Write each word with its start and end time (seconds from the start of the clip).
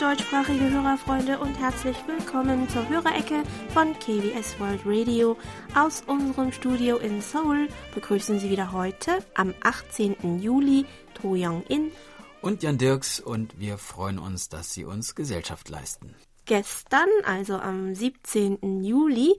deutschsprachige 0.00 0.70
Hörerfreunde 0.70 1.38
und 1.38 1.58
herzlich 1.58 1.96
willkommen 2.06 2.66
zur 2.70 2.88
Hörerecke 2.88 3.42
von 3.74 3.92
KBS 3.98 4.58
World 4.58 4.80
Radio. 4.86 5.36
Aus 5.74 6.02
unserem 6.06 6.52
Studio 6.52 6.96
in 6.96 7.20
Seoul 7.20 7.68
begrüßen 7.94 8.40
Sie 8.40 8.48
wieder 8.48 8.72
heute 8.72 9.18
am 9.34 9.52
18. 9.62 10.40
Juli 10.40 10.86
To 11.20 11.34
Young-in 11.34 11.92
und 12.40 12.62
Jan 12.62 12.78
Dirks 12.78 13.20
und 13.20 13.60
wir 13.60 13.76
freuen 13.76 14.18
uns, 14.18 14.48
dass 14.48 14.72
Sie 14.72 14.86
uns 14.86 15.14
Gesellschaft 15.14 15.68
leisten. 15.68 16.14
Gestern, 16.50 17.08
also 17.24 17.58
am 17.58 17.94
17. 17.94 18.82
Juli, 18.82 19.36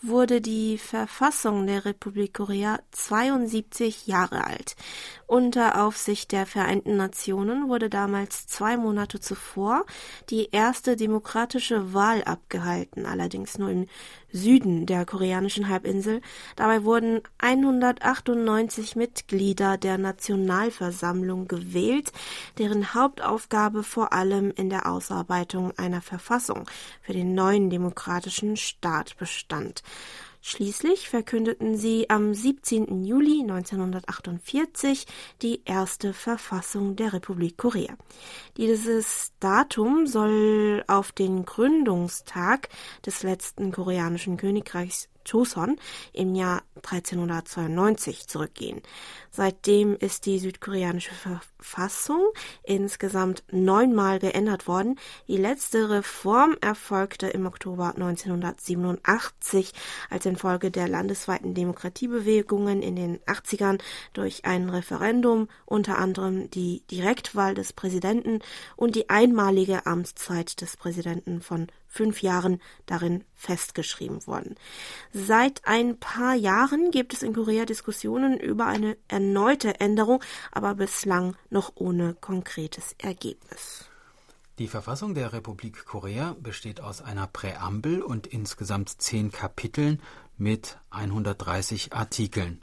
wurde 0.00 0.40
die 0.40 0.78
Verfassung 0.78 1.66
der 1.66 1.84
Republik 1.84 2.32
Korea 2.32 2.80
72 2.90 4.06
Jahre 4.06 4.44
alt. 4.44 4.74
Unter 5.26 5.84
Aufsicht 5.84 6.32
der 6.32 6.46
Vereinten 6.46 6.96
Nationen 6.96 7.68
wurde 7.68 7.90
damals 7.90 8.46
zwei 8.46 8.78
Monate 8.78 9.20
zuvor 9.20 9.84
die 10.30 10.48
erste 10.52 10.96
demokratische 10.96 11.92
Wahl 11.92 12.24
abgehalten, 12.24 13.04
allerdings 13.04 13.58
nur 13.58 13.68
im 13.68 13.86
Süden 14.34 14.84
der 14.84 15.06
koreanischen 15.06 15.68
Halbinsel. 15.68 16.20
Dabei 16.56 16.82
wurden 16.82 17.22
198 17.38 18.96
Mitglieder 18.96 19.78
der 19.78 19.96
Nationalversammlung 19.96 21.46
gewählt, 21.46 22.12
deren 22.58 22.94
Hauptaufgabe 22.94 23.84
vor 23.84 24.12
allem 24.12 24.52
in 24.56 24.68
der 24.68 24.90
Ausarbeitung 24.90 25.72
einer 25.78 26.02
Verfassung 26.02 26.66
für 27.00 27.12
den 27.12 27.34
neuen 27.34 27.70
demokratischen 27.70 28.56
Staat 28.56 29.16
bestand. 29.16 29.82
Schließlich 30.46 31.08
verkündeten 31.08 31.78
sie 31.78 32.10
am 32.10 32.34
17. 32.34 33.02
Juli 33.02 33.40
1948 33.40 35.06
die 35.40 35.62
erste 35.64 36.12
Verfassung 36.12 36.96
der 36.96 37.14
Republik 37.14 37.56
Korea. 37.56 37.94
Dieses 38.58 39.32
Datum 39.40 40.06
soll 40.06 40.84
auf 40.86 41.12
den 41.12 41.46
Gründungstag 41.46 42.68
des 43.06 43.22
letzten 43.22 43.72
koreanischen 43.72 44.36
Königreichs 44.36 45.08
Joseon 45.26 45.76
im 46.12 46.34
Jahr 46.34 46.62
1392 46.76 48.26
zurückgehen. 48.26 48.82
Seitdem 49.30 49.96
ist 49.96 50.26
die 50.26 50.38
südkoreanische 50.38 51.14
Verfassung 51.14 52.20
insgesamt 52.62 53.42
neunmal 53.50 54.18
geändert 54.18 54.68
worden. 54.68 54.98
Die 55.26 55.36
letzte 55.36 55.90
Reform 55.90 56.56
erfolgte 56.60 57.26
im 57.28 57.46
Oktober 57.46 57.94
1987 57.94 59.72
als 60.10 60.26
infolge 60.26 60.70
der 60.70 60.88
landesweiten 60.88 61.54
Demokratiebewegungen 61.54 62.82
in 62.82 62.96
den 62.96 63.18
80ern 63.20 63.80
durch 64.12 64.44
ein 64.44 64.68
Referendum, 64.68 65.48
unter 65.66 65.98
anderem 65.98 66.50
die 66.50 66.82
Direktwahl 66.90 67.54
des 67.54 67.72
Präsidenten 67.72 68.40
und 68.76 68.94
die 68.94 69.10
einmalige 69.10 69.86
Amtszeit 69.86 70.60
des 70.60 70.76
Präsidenten 70.76 71.40
von 71.40 71.68
fünf 71.94 72.22
Jahren 72.22 72.60
darin 72.86 73.24
festgeschrieben 73.34 74.26
worden. 74.26 74.56
Seit 75.12 75.62
ein 75.64 75.96
paar 75.98 76.34
Jahren 76.34 76.90
gibt 76.90 77.12
es 77.14 77.22
in 77.22 77.32
Korea 77.32 77.64
Diskussionen 77.64 78.38
über 78.38 78.66
eine 78.66 78.96
erneute 79.06 79.80
Änderung, 79.80 80.22
aber 80.50 80.74
bislang 80.74 81.36
noch 81.50 81.72
ohne 81.76 82.14
konkretes 82.14 82.96
Ergebnis. 82.98 83.84
Die 84.58 84.68
Verfassung 84.68 85.14
der 85.14 85.32
Republik 85.32 85.84
Korea 85.84 86.36
besteht 86.40 86.80
aus 86.80 87.00
einer 87.00 87.26
Präambel 87.26 88.02
und 88.02 88.26
insgesamt 88.26 89.00
zehn 89.00 89.30
Kapiteln 89.30 90.00
mit 90.36 90.78
130 90.90 91.92
Artikeln. 91.92 92.60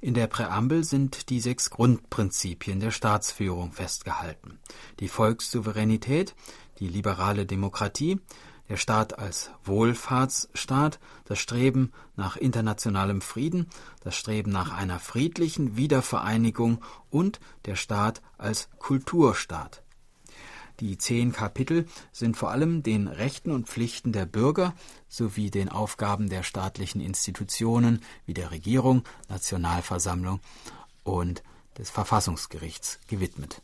In 0.00 0.14
der 0.14 0.26
Präambel 0.26 0.84
sind 0.84 1.30
die 1.30 1.40
sechs 1.40 1.70
Grundprinzipien 1.70 2.80
der 2.80 2.90
Staatsführung 2.90 3.72
festgehalten. 3.72 4.58
Die 4.98 5.08
Volkssouveränität, 5.08 6.34
die 6.78 6.88
liberale 6.88 7.46
Demokratie, 7.46 8.20
der 8.68 8.76
Staat 8.76 9.18
als 9.18 9.50
Wohlfahrtsstaat, 9.64 10.98
das 11.24 11.38
Streben 11.38 11.92
nach 12.16 12.36
internationalem 12.36 13.20
Frieden, 13.20 13.68
das 14.00 14.14
Streben 14.16 14.50
nach 14.50 14.72
einer 14.72 14.98
friedlichen 14.98 15.76
Wiedervereinigung 15.76 16.82
und 17.10 17.40
der 17.66 17.76
Staat 17.76 18.22
als 18.38 18.68
Kulturstaat. 18.78 19.82
Die 20.80 20.96
zehn 20.98 21.32
Kapitel 21.32 21.86
sind 22.12 22.36
vor 22.36 22.50
allem 22.50 22.82
den 22.82 23.08
Rechten 23.08 23.50
und 23.50 23.68
Pflichten 23.68 24.12
der 24.12 24.26
Bürger 24.26 24.74
sowie 25.08 25.50
den 25.50 25.68
Aufgaben 25.68 26.28
der 26.28 26.42
staatlichen 26.42 27.00
Institutionen 27.00 28.02
wie 28.26 28.34
der 28.34 28.50
Regierung, 28.50 29.04
Nationalversammlung 29.28 30.40
und 31.04 31.42
des 31.78 31.90
Verfassungsgerichts 31.90 33.00
gewidmet. 33.06 33.62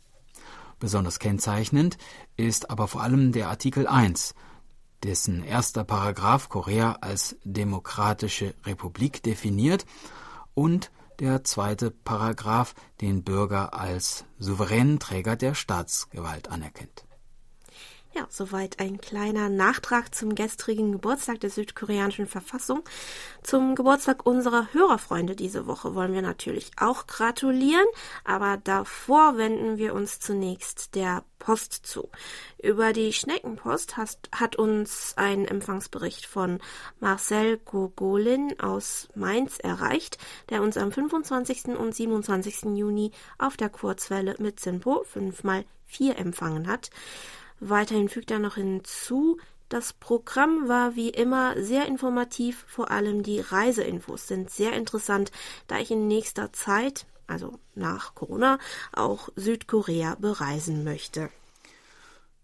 Besonders 0.79 1.19
kennzeichnend 1.19 1.97
ist 2.37 2.69
aber 2.69 2.87
vor 2.87 3.01
allem 3.01 3.31
der 3.31 3.49
Artikel 3.49 3.87
1, 3.87 4.33
dessen 5.03 5.43
erster 5.43 5.83
Paragraph 5.83 6.49
Korea 6.49 6.97
als 7.01 7.35
demokratische 7.43 8.55
Republik 8.65 9.21
definiert 9.23 9.85
und 10.53 10.91
der 11.19 11.43
zweite 11.43 11.91
Paragraph 11.91 12.73
den 13.01 13.23
Bürger 13.23 13.73
als 13.73 14.25
souveränen 14.37 14.99
Träger 14.99 15.35
der 15.35 15.53
Staatsgewalt 15.53 16.49
anerkennt. 16.49 17.08
Ja, 18.15 18.25
soweit 18.29 18.79
ein 18.79 18.99
kleiner 18.99 19.49
Nachtrag 19.49 20.15
zum 20.15 20.33
gestrigen 20.33 20.91
Geburtstag 20.91 21.41
der 21.41 21.51
südkoreanischen 21.51 22.25
Verfassung. 22.25 22.83
Zum 23.43 23.75
Geburtstag 23.75 24.25
unserer 24.25 24.73
Hörerfreunde 24.73 25.35
diese 25.35 25.67
Woche 25.67 25.93
wollen 25.93 26.13
wir 26.13 26.23
natürlich 26.23 26.71
auch 26.77 27.05
gratulieren, 27.05 27.85
aber 28.23 28.57
davor 28.57 29.37
wenden 29.37 29.77
wir 29.77 29.93
uns 29.93 30.19
zunächst 30.19 30.95
der 30.95 31.23
Post 31.37 31.85
zu. 31.85 32.09
Über 32.61 32.93
die 32.93 33.13
Schneckenpost 33.13 33.95
hat, 33.95 34.17
hat 34.33 34.55
uns 34.55 35.13
ein 35.15 35.45
Empfangsbericht 35.45 36.25
von 36.25 36.59
Marcel 36.99 37.57
Gogolin 37.57 38.59
aus 38.59 39.07
Mainz 39.13 39.59
erreicht, 39.59 40.17
der 40.49 40.63
uns 40.63 40.77
am 40.77 40.91
25. 40.91 41.77
und 41.77 41.93
27. 41.93 42.75
Juni 42.75 43.11
auf 43.37 43.55
der 43.55 43.69
Kurzwelle 43.69 44.35
mit 44.39 44.59
Simpo 44.59 45.05
5x4 45.13 46.15
empfangen 46.15 46.67
hat. 46.67 46.89
Weiterhin 47.59 48.09
fügt 48.09 48.31
er 48.31 48.39
noch 48.39 48.55
hinzu, 48.55 49.37
das 49.69 49.93
Programm 49.93 50.67
war 50.67 50.95
wie 50.95 51.09
immer 51.09 51.61
sehr 51.61 51.85
informativ, 51.85 52.65
vor 52.67 52.89
allem 52.89 53.21
die 53.21 53.39
Reiseinfos 53.39 54.27
sind 54.27 54.49
sehr 54.49 54.73
interessant, 54.73 55.31
da 55.67 55.77
ich 55.77 55.91
in 55.91 56.07
nächster 56.07 56.51
Zeit, 56.53 57.05
also 57.27 57.59
nach 57.75 58.15
Corona, 58.15 58.57
auch 58.93 59.29
Südkorea 59.35 60.15
bereisen 60.15 60.83
möchte. 60.83 61.29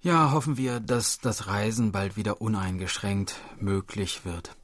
Ja, 0.02 0.31
hoffen 0.34 0.56
wir, 0.56 0.80
dass 0.80 1.18
das 1.18 1.47
Reisen 1.47 1.92
bald 1.92 2.16
wieder 2.16 2.42
uneingeschränkt 2.42 3.42
möglich 3.59 4.24
wird. 4.24 4.56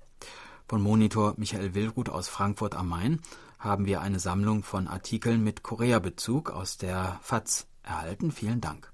Von 0.67 0.83
Monitor 0.83 1.33
Michael 1.37 1.73
Willruth 1.73 2.09
aus 2.09 2.29
Frankfurt 2.29 2.75
am 2.75 2.89
Main 2.89 3.21
haben 3.57 3.87
wir 3.87 4.01
eine 4.01 4.19
Sammlung 4.19 4.61
von 4.61 4.87
Artikeln 4.87 5.43
mit 5.43 5.63
Korea-Bezug 5.63 6.51
aus 6.51 6.77
der 6.77 7.19
FAZ 7.23 7.65
erhalten. 7.81 8.31
Vielen 8.31 8.61
Dank. 8.61 8.91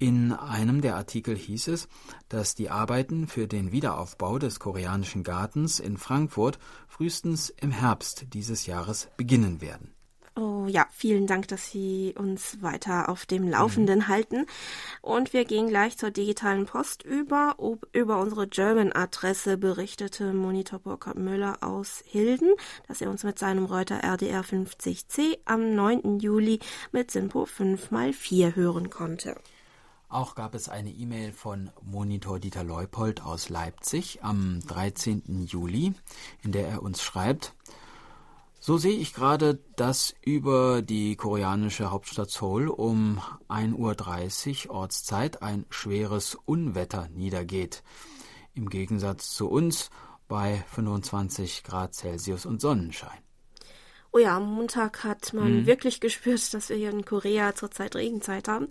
In 0.00 0.32
einem 0.32 0.80
der 0.80 0.96
Artikel 0.96 1.36
hieß 1.36 1.68
es, 1.68 1.86
dass 2.30 2.54
die 2.54 2.70
Arbeiten 2.70 3.26
für 3.26 3.46
den 3.46 3.70
Wiederaufbau 3.70 4.38
des 4.38 4.58
koreanischen 4.58 5.24
Gartens 5.24 5.78
in 5.78 5.98
Frankfurt 5.98 6.58
frühestens 6.88 7.50
im 7.50 7.70
Herbst 7.70 8.32
dieses 8.32 8.64
Jahres 8.64 9.08
beginnen 9.18 9.60
werden. 9.60 9.92
Oh 10.36 10.64
ja, 10.66 10.86
vielen 10.90 11.26
Dank, 11.26 11.48
dass 11.48 11.70
Sie 11.70 12.14
uns 12.16 12.62
weiter 12.62 13.10
auf 13.10 13.26
dem 13.26 13.46
Laufenden 13.46 13.98
mhm. 13.98 14.08
halten. 14.08 14.46
Und 15.02 15.34
wir 15.34 15.44
gehen 15.44 15.68
gleich 15.68 15.98
zur 15.98 16.10
digitalen 16.10 16.64
Post 16.64 17.02
über. 17.02 17.56
Über 17.92 18.20
unsere 18.20 18.48
German-Adresse 18.48 19.58
berichtete 19.58 20.32
Monitor 20.32 20.78
Burkhard 20.78 21.18
Müller 21.18 21.58
aus 21.60 22.02
Hilden, 22.06 22.54
dass 22.88 23.02
er 23.02 23.10
uns 23.10 23.22
mit 23.22 23.38
seinem 23.38 23.66
Reuter 23.66 24.02
RDR 24.02 24.44
50C 24.44 25.40
am 25.44 25.74
9. 25.74 26.20
Juli 26.20 26.58
mit 26.90 27.10
Simpo 27.10 27.42
5x4 27.42 28.56
hören 28.56 28.88
konnte. 28.88 29.36
Auch 30.10 30.34
gab 30.34 30.56
es 30.56 30.68
eine 30.68 30.90
E-Mail 30.90 31.32
von 31.32 31.70
Monitor 31.82 32.40
Dieter 32.40 32.64
Leupold 32.64 33.22
aus 33.22 33.48
Leipzig 33.48 34.24
am 34.24 34.58
13. 34.66 35.46
Juli, 35.46 35.94
in 36.42 36.50
der 36.50 36.66
er 36.66 36.82
uns 36.82 37.00
schreibt, 37.00 37.54
so 38.58 38.76
sehe 38.76 38.98
ich 38.98 39.14
gerade, 39.14 39.60
dass 39.76 40.12
über 40.20 40.82
die 40.82 41.14
koreanische 41.14 41.92
Hauptstadt 41.92 42.28
Seoul 42.28 42.66
um 42.66 43.22
1.30 43.48 44.66
Uhr 44.66 44.74
Ortszeit 44.74 45.42
ein 45.42 45.64
schweres 45.70 46.34
Unwetter 46.44 47.08
niedergeht. 47.14 47.84
Im 48.52 48.68
Gegensatz 48.68 49.30
zu 49.30 49.48
uns 49.48 49.90
bei 50.26 50.64
25 50.74 51.62
Grad 51.62 51.94
Celsius 51.94 52.46
und 52.46 52.60
Sonnenschein. 52.60 53.29
Oh 54.12 54.18
ja, 54.18 54.36
am 54.36 54.54
Montag 54.54 55.04
hat 55.04 55.32
man 55.34 55.60
mhm. 55.60 55.66
wirklich 55.66 56.00
gespürt, 56.00 56.52
dass 56.52 56.68
wir 56.68 56.76
hier 56.76 56.90
in 56.90 57.04
Korea 57.04 57.54
zurzeit 57.54 57.94
Regenzeit 57.94 58.48
haben. 58.48 58.66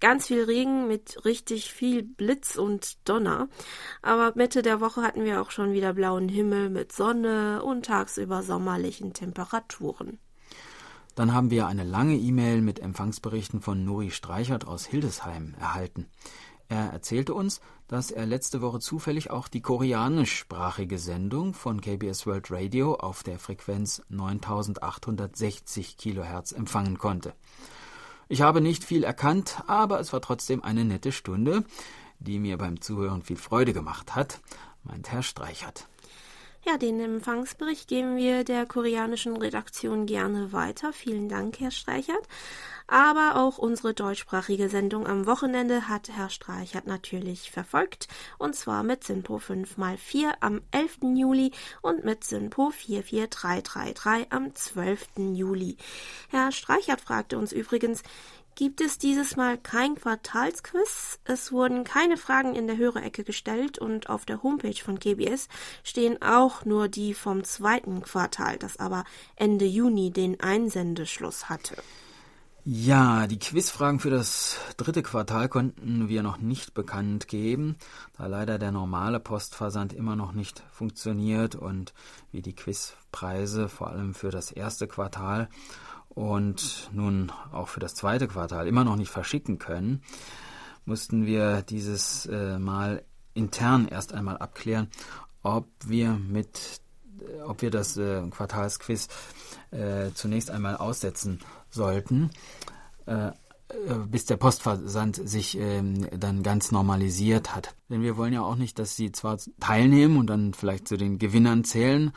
Ganz 0.00 0.26
viel 0.26 0.44
Regen 0.44 0.86
mit 0.86 1.24
richtig 1.24 1.72
viel 1.72 2.02
Blitz 2.02 2.56
und 2.56 3.08
Donner. 3.08 3.48
Aber 4.02 4.32
Mitte 4.34 4.60
der 4.60 4.80
Woche 4.80 5.02
hatten 5.02 5.24
wir 5.24 5.40
auch 5.40 5.50
schon 5.50 5.72
wieder 5.72 5.94
blauen 5.94 6.28
Himmel 6.28 6.68
mit 6.68 6.92
Sonne 6.92 7.62
und 7.62 7.86
tagsüber 7.86 8.42
sommerlichen 8.42 9.14
Temperaturen. 9.14 10.18
Dann 11.14 11.32
haben 11.32 11.50
wir 11.50 11.66
eine 11.66 11.84
lange 11.84 12.16
E-Mail 12.16 12.60
mit 12.60 12.78
Empfangsberichten 12.78 13.60
von 13.60 13.84
Nuri 13.84 14.10
Streichert 14.10 14.66
aus 14.66 14.84
Hildesheim 14.84 15.54
erhalten. 15.58 16.06
Er 16.68 16.90
erzählte 16.90 17.34
uns, 17.34 17.60
dass 17.92 18.10
er 18.10 18.24
letzte 18.24 18.62
Woche 18.62 18.80
zufällig 18.80 19.30
auch 19.30 19.48
die 19.48 19.60
koreanischsprachige 19.60 20.98
Sendung 20.98 21.52
von 21.52 21.82
KBS 21.82 22.26
World 22.26 22.50
Radio 22.50 22.94
auf 22.94 23.22
der 23.22 23.38
Frequenz 23.38 24.00
9860 24.08 25.98
kHz 25.98 26.52
empfangen 26.52 26.96
konnte. 26.96 27.34
Ich 28.30 28.40
habe 28.40 28.62
nicht 28.62 28.82
viel 28.82 29.04
erkannt, 29.04 29.62
aber 29.66 30.00
es 30.00 30.10
war 30.14 30.22
trotzdem 30.22 30.64
eine 30.64 30.86
nette 30.86 31.12
Stunde, 31.12 31.64
die 32.18 32.38
mir 32.38 32.56
beim 32.56 32.80
Zuhören 32.80 33.20
viel 33.20 33.36
Freude 33.36 33.74
gemacht 33.74 34.14
hat, 34.14 34.40
meint 34.84 35.12
Herr 35.12 35.22
Streichert. 35.22 35.86
Ja, 36.64 36.76
den 36.76 37.00
Empfangsbericht 37.00 37.88
geben 37.88 38.16
wir 38.16 38.44
der 38.44 38.66
koreanischen 38.66 39.36
Redaktion 39.36 40.06
gerne 40.06 40.52
weiter. 40.52 40.92
Vielen 40.92 41.28
Dank, 41.28 41.58
Herr 41.58 41.72
Streichert. 41.72 42.28
Aber 42.86 43.34
auch 43.34 43.58
unsere 43.58 43.94
deutschsprachige 43.94 44.68
Sendung 44.68 45.08
am 45.08 45.26
Wochenende 45.26 45.88
hat 45.88 46.08
Herr 46.10 46.30
Streichert 46.30 46.86
natürlich 46.86 47.50
verfolgt. 47.50 48.06
Und 48.38 48.54
zwar 48.54 48.84
mit 48.84 49.02
Sinpo 49.02 49.38
5x4 49.38 50.34
am 50.38 50.60
11. 50.70 50.98
Juli 51.16 51.50
und 51.80 52.04
mit 52.04 52.22
Sinpo 52.22 52.70
44333 52.70 54.26
am 54.30 54.54
12. 54.54 55.08
Juli. 55.32 55.76
Herr 56.28 56.52
Streichert 56.52 57.00
fragte 57.00 57.38
uns 57.38 57.52
übrigens, 57.52 58.04
gibt 58.54 58.80
es 58.80 58.98
dieses 58.98 59.36
Mal 59.36 59.58
kein 59.58 59.94
Quartalsquiz. 59.94 61.18
Es 61.24 61.52
wurden 61.52 61.84
keine 61.84 62.16
Fragen 62.16 62.54
in 62.54 62.66
der 62.66 62.76
Hörerecke 62.76 63.24
gestellt 63.24 63.78
und 63.78 64.08
auf 64.08 64.24
der 64.24 64.42
Homepage 64.42 64.82
von 64.82 64.98
KBS 64.98 65.48
stehen 65.82 66.20
auch 66.22 66.64
nur 66.64 66.88
die 66.88 67.14
vom 67.14 67.44
zweiten 67.44 68.02
Quartal, 68.02 68.58
das 68.58 68.78
aber 68.78 69.04
Ende 69.36 69.64
Juni 69.64 70.10
den 70.10 70.40
Einsendeschluss 70.40 71.48
hatte. 71.48 71.76
Ja, 72.64 73.26
die 73.26 73.40
Quizfragen 73.40 73.98
für 73.98 74.10
das 74.10 74.56
dritte 74.76 75.02
Quartal 75.02 75.48
konnten 75.48 76.08
wir 76.08 76.22
noch 76.22 76.38
nicht 76.38 76.74
bekannt 76.74 77.26
geben, 77.26 77.74
da 78.16 78.26
leider 78.26 78.56
der 78.56 78.70
normale 78.70 79.18
Postversand 79.18 79.92
immer 79.92 80.14
noch 80.14 80.30
nicht 80.30 80.62
funktioniert 80.70 81.56
und 81.56 81.92
wir 82.30 82.40
die 82.40 82.54
Quizpreise 82.54 83.68
vor 83.68 83.88
allem 83.88 84.14
für 84.14 84.30
das 84.30 84.52
erste 84.52 84.86
Quartal 84.86 85.48
und 86.14 86.90
nun 86.92 87.32
auch 87.52 87.68
für 87.68 87.80
das 87.80 87.94
zweite 87.94 88.28
Quartal 88.28 88.66
immer 88.66 88.84
noch 88.84 88.96
nicht 88.96 89.10
verschicken 89.10 89.58
können, 89.58 90.02
mussten 90.84 91.26
wir 91.26 91.62
dieses 91.62 92.26
äh, 92.26 92.58
Mal 92.58 93.04
intern 93.34 93.88
erst 93.88 94.12
einmal 94.12 94.38
abklären, 94.38 94.88
ob 95.42 95.66
wir 95.84 96.12
mit 96.12 96.80
ob 97.46 97.62
wir 97.62 97.70
das 97.70 97.96
äh, 97.96 98.22
Quartalsquiz 98.30 99.08
äh, 99.70 100.10
zunächst 100.14 100.50
einmal 100.50 100.76
aussetzen 100.76 101.40
sollten, 101.70 102.30
äh, 103.06 103.28
äh, 103.28 103.32
bis 104.06 104.24
der 104.24 104.36
Postversand 104.36 105.16
sich 105.16 105.56
ähm, 105.58 106.08
dann 106.18 106.42
ganz 106.42 106.72
normalisiert 106.72 107.54
hat. 107.54 107.74
Denn 107.88 108.02
wir 108.02 108.16
wollen 108.16 108.32
ja 108.32 108.42
auch 108.42 108.56
nicht, 108.56 108.78
dass 108.78 108.96
sie 108.96 109.12
zwar 109.12 109.38
teilnehmen 109.60 110.16
und 110.16 110.26
dann 110.26 110.54
vielleicht 110.54 110.88
zu 110.88 110.96
den 110.96 111.18
Gewinnern 111.18 111.64
zählen, 111.64 112.12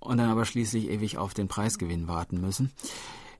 und 0.00 0.18
dann 0.18 0.30
aber 0.30 0.44
schließlich 0.44 0.88
ewig 0.88 1.18
auf 1.18 1.34
den 1.34 1.48
Preisgewinn 1.48 2.08
warten 2.08 2.40
müssen. 2.40 2.72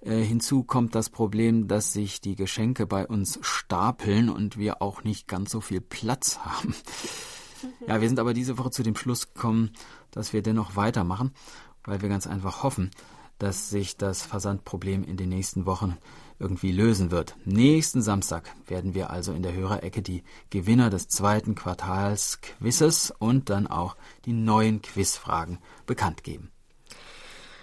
Äh, 0.00 0.20
hinzu 0.20 0.62
kommt 0.62 0.94
das 0.94 1.10
Problem, 1.10 1.68
dass 1.68 1.92
sich 1.92 2.20
die 2.20 2.36
Geschenke 2.36 2.86
bei 2.86 3.06
uns 3.06 3.38
stapeln 3.42 4.28
und 4.28 4.56
wir 4.56 4.80
auch 4.82 5.04
nicht 5.04 5.28
ganz 5.28 5.50
so 5.50 5.60
viel 5.60 5.80
Platz 5.80 6.38
haben. 6.38 6.74
Ja, 7.86 8.00
wir 8.00 8.08
sind 8.08 8.20
aber 8.20 8.34
diese 8.34 8.58
Woche 8.58 8.70
zu 8.70 8.82
dem 8.82 8.94
Schluss 8.94 9.34
gekommen, 9.34 9.72
dass 10.12 10.32
wir 10.32 10.42
dennoch 10.42 10.76
weitermachen, 10.76 11.32
weil 11.84 12.02
wir 12.02 12.08
ganz 12.08 12.26
einfach 12.26 12.62
hoffen, 12.62 12.90
dass 13.38 13.70
sich 13.70 13.96
das 13.96 14.22
Versandproblem 14.22 15.02
in 15.04 15.16
den 15.16 15.28
nächsten 15.28 15.66
Wochen 15.66 15.96
irgendwie 16.38 16.72
lösen 16.72 17.10
wird. 17.10 17.36
Nächsten 17.44 18.02
Samstag 18.02 18.44
werden 18.66 18.94
wir 18.94 19.10
also 19.10 19.32
in 19.32 19.42
der 19.42 19.54
Hörerecke 19.54 20.02
die 20.02 20.22
Gewinner 20.50 20.90
des 20.90 21.08
zweiten 21.08 21.54
Quartals 21.54 22.40
Quizzes 22.40 23.12
und 23.18 23.50
dann 23.50 23.66
auch 23.66 23.96
die 24.24 24.32
neuen 24.32 24.82
Quizfragen 24.82 25.58
bekannt 25.86 26.22
geben. 26.22 26.50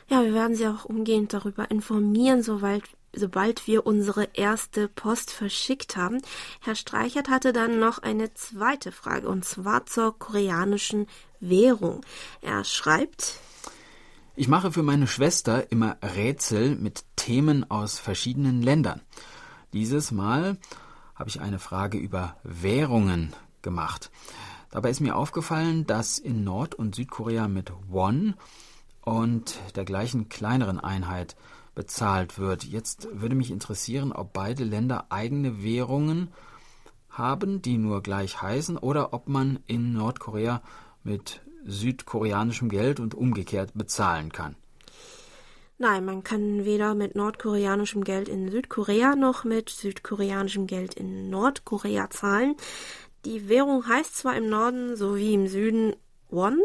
Ja, 0.08 0.24
wir 0.24 0.34
werden 0.34 0.56
Sie 0.56 0.68
auch 0.68 0.86
umgehend 0.86 1.34
darüber 1.34 1.72
informieren, 1.72 2.44
sobald, 2.44 2.84
sobald 3.14 3.66
wir 3.66 3.88
unsere 3.88 4.30
erste 4.34 4.88
Post 4.88 5.32
verschickt 5.32 5.98
haben. 5.98 6.22
Herr 6.62 6.76
Streichert 6.76 7.28
hatte 7.30 7.54
dann 7.54 7.80
noch 7.80 8.00
eine 8.00 8.34
zweite 8.36 8.92
Frage, 8.92 9.28
und 9.28 9.46
zwar 9.46 9.88
zur 9.88 10.18
koreanischen 10.20 11.08
Währung. 11.40 12.02
Er 12.42 12.64
schreibt, 12.64 13.40
ich 14.36 14.48
mache 14.48 14.72
für 14.72 14.84
meine 14.84 15.08
Schwester 15.08 15.72
immer 15.72 15.98
Rätsel 16.02 16.76
mit 16.76 17.06
Themen 17.16 17.70
aus 17.72 18.00
verschiedenen 18.00 18.62
Ländern. 18.62 19.02
Dieses 19.72 20.12
Mal 20.12 20.58
habe 21.16 21.30
ich 21.30 21.40
eine 21.40 21.60
Frage 21.60 21.98
über 21.98 22.36
Währungen 22.44 23.34
gemacht. 23.62 24.12
Dabei 24.72 24.90
ist 24.90 25.00
mir 25.00 25.16
aufgefallen, 25.16 25.88
dass 25.88 26.20
in 26.20 26.44
Nord- 26.44 26.76
und 26.76 26.96
Südkorea 26.96 27.48
mit 27.48 27.72
Won 27.88 28.34
und 29.02 29.58
der 29.76 29.86
gleichen 29.86 30.28
kleineren 30.28 30.82
Einheit 30.82 31.38
bezahlt 31.74 32.38
wird. 32.38 32.66
Jetzt 32.66 33.08
würde 33.14 33.36
mich 33.36 33.52
interessieren, 33.52 34.12
ob 34.12 34.34
beide 34.34 34.66
Länder 34.66 35.06
eigene 35.10 35.64
Währungen 35.64 36.30
haben, 37.10 37.62
die 37.62 37.78
nur 37.78 38.04
gleich 38.04 38.42
heißen, 38.42 38.78
oder 38.78 39.14
ob 39.14 39.30
man 39.30 39.60
in 39.68 39.94
Nordkorea 39.94 40.62
mit 41.04 41.42
südkoreanischem 41.66 42.70
Geld 42.70 43.00
und 43.00 43.16
umgekehrt 43.16 43.72
bezahlen 43.74 44.32
kann. 44.32 44.56
Nein, 45.78 46.06
man 46.06 46.24
kann 46.24 46.64
weder 46.64 46.96
mit 46.96 47.16
nordkoreanischem 47.16 48.06
Geld 48.06 48.30
in 48.30 48.50
Südkorea 48.50 49.16
noch 49.16 49.44
mit 49.44 49.70
südkoreanischem 49.70 50.68
Geld 50.68 50.94
in 50.94 51.30
Nordkorea 51.30 52.10
zahlen. 52.10 52.56
Die 53.26 53.50
Währung 53.50 53.86
heißt 53.86 54.16
zwar 54.16 54.38
im 54.38 54.48
Norden 54.48 54.96
sowie 54.96 55.34
im 55.34 55.48
Süden 55.48 55.96
Won, 56.30 56.62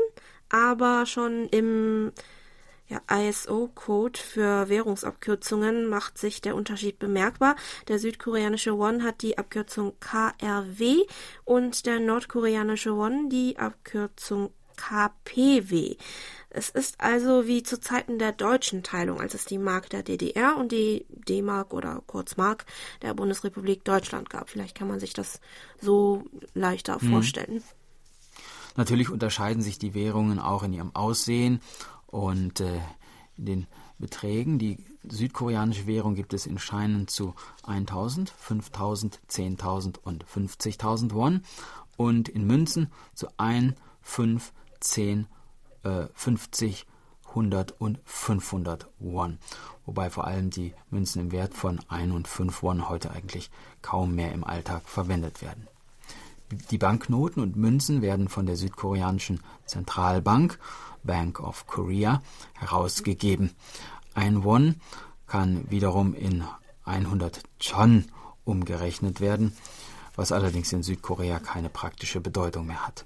aber 0.49 1.07
schon 1.07 1.49
im 1.49 2.13
ja, 2.87 3.01
ISO-Code 3.09 4.19
für 4.19 4.69
Währungsabkürzungen 4.69 5.89
macht 5.89 6.19
sich 6.19 6.41
der 6.41 6.55
Unterschied 6.55 6.99
bemerkbar. 6.99 7.57
Der 7.89 7.99
südkoreanische 7.99 8.77
Won 8.79 9.03
hat 9.03 9.23
die 9.23 9.39
Abkürzung 9.39 9.95
KRW 10.01 11.05
und 11.45 11.87
der 11.87 12.01
nordkoreanische 12.01 12.97
Won 12.97 13.29
die 13.29 13.57
Abkürzung 13.59 14.53
KPW. 14.81 15.97
Es 16.49 16.71
ist 16.71 17.01
also 17.01 17.47
wie 17.47 17.63
zu 17.63 17.81
Zeiten 17.81 18.19
der 18.19 18.33
deutschen 18.33 18.83
Teilung, 18.83 19.21
als 19.21 19.35
es 19.35 19.45
die 19.45 19.59
Mark 19.59 19.91
der 19.91 20.03
DDR 20.03 20.57
und 20.57 20.73
die 20.73 21.07
D-Mark 21.11 21.73
oder 21.73 22.03
kurz 22.07 22.37
Mark 22.37 22.67
der 23.03 23.15
Bundesrepublik 23.15 23.85
Deutschland 23.85 24.31
gab. 24.31 24.49
Vielleicht 24.49 24.75
kann 24.75 24.89
man 24.89 24.99
sich 24.99 25.13
das 25.13 25.41
so 25.81 26.25
leichter 26.55 26.99
mhm. 27.01 27.11
vorstellen. 27.11 27.63
Natürlich 28.77 29.11
unterscheiden 29.11 29.63
sich 29.63 29.79
die 29.79 29.95
Währungen 29.95 30.39
auch 30.39 30.63
in 30.63 30.73
ihrem 30.73 30.95
Aussehen 30.95 31.61
und 32.07 32.61
äh, 32.61 32.81
in 33.37 33.45
den 33.45 33.67
Beträgen. 33.99 34.59
Die 34.59 34.79
südkoreanische 35.09 35.87
Währung 35.87 36.15
gibt 36.15 36.33
es 36.35 36.47
in 36.47 36.59
Scheinen 36.59 37.07
zu 37.07 37.35
1000, 37.65 38.31
5000, 38.31 39.21
10.000 39.29 39.99
und 40.03 40.25
50.000 40.25 41.13
Won 41.13 41.43
und 41.97 42.29
in 42.29 42.47
Münzen 42.47 42.91
zu 43.15 43.29
1, 43.37 43.75
5, 44.03 44.53
10, 44.81 45.27
äh, 45.85 46.07
50, 46.15 46.87
100 47.29 47.81
und 47.81 48.01
500 48.05 48.89
Won. 48.99 49.39
Wobei 49.87 50.11
vor 50.11 50.27
allem 50.27 50.51
die 50.51 50.75
Münzen 50.91 51.21
im 51.21 51.33
Wert 51.33 51.55
von 51.55 51.81
1 51.89 52.13
und 52.13 52.29
5 52.29 52.63
Won 52.63 52.89
heute 52.89 53.11
eigentlich 53.11 53.51
kaum 53.83 54.15
mehr 54.15 54.33
im 54.33 54.45
Alltag 54.45 54.89
verwendet 54.89 55.43
werden. 55.43 55.69
Die 56.71 56.79
Banknoten 56.79 57.41
und 57.43 57.57
Münzen 57.57 58.03
werden 58.03 58.29
von 58.29 58.47
der 58.47 58.57
südkoreanischen 58.57 59.41
Zentralbank 59.67 60.59
Bank 61.05 61.41
of 61.41 61.67
Korea 61.67 62.23
herausgegeben. 62.55 63.53
Ein 64.15 64.45
Won 64.45 64.77
kann 65.27 65.71
wiederum 65.71 66.15
in 66.15 66.45
100 66.85 67.43
Chon 67.61 68.07
umgerechnet 68.45 69.21
werden, 69.21 69.57
was 70.17 70.33
allerdings 70.33 70.73
in 70.73 70.83
Südkorea 70.83 71.39
keine 71.39 71.71
praktische 71.71 72.21
Bedeutung 72.21 72.67
mehr 72.67 72.85
hat. 72.87 73.05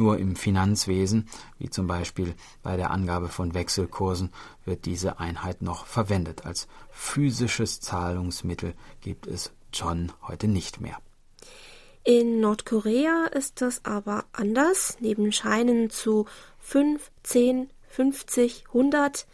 Nur 0.00 0.16
im 0.16 0.34
Finanzwesen, 0.34 1.28
wie 1.58 1.68
zum 1.68 1.86
Beispiel 1.86 2.34
bei 2.62 2.78
der 2.78 2.90
Angabe 2.90 3.28
von 3.28 3.52
Wechselkursen, 3.52 4.32
wird 4.64 4.86
diese 4.86 5.20
Einheit 5.20 5.60
noch 5.60 5.84
verwendet. 5.84 6.46
Als 6.46 6.68
physisches 6.88 7.80
Zahlungsmittel 7.80 8.72
gibt 9.02 9.26
es 9.26 9.52
John 9.74 10.10
heute 10.26 10.48
nicht 10.48 10.80
mehr. 10.80 10.96
In 12.02 12.40
Nordkorea 12.40 13.26
ist 13.26 13.60
das 13.60 13.84
aber 13.84 14.24
anders. 14.32 14.96
Neben 15.00 15.32
Scheinen 15.32 15.90
zu 15.90 16.24
5, 16.60 17.10
10, 17.22 17.68
50, 17.90 18.64
100 18.68 19.26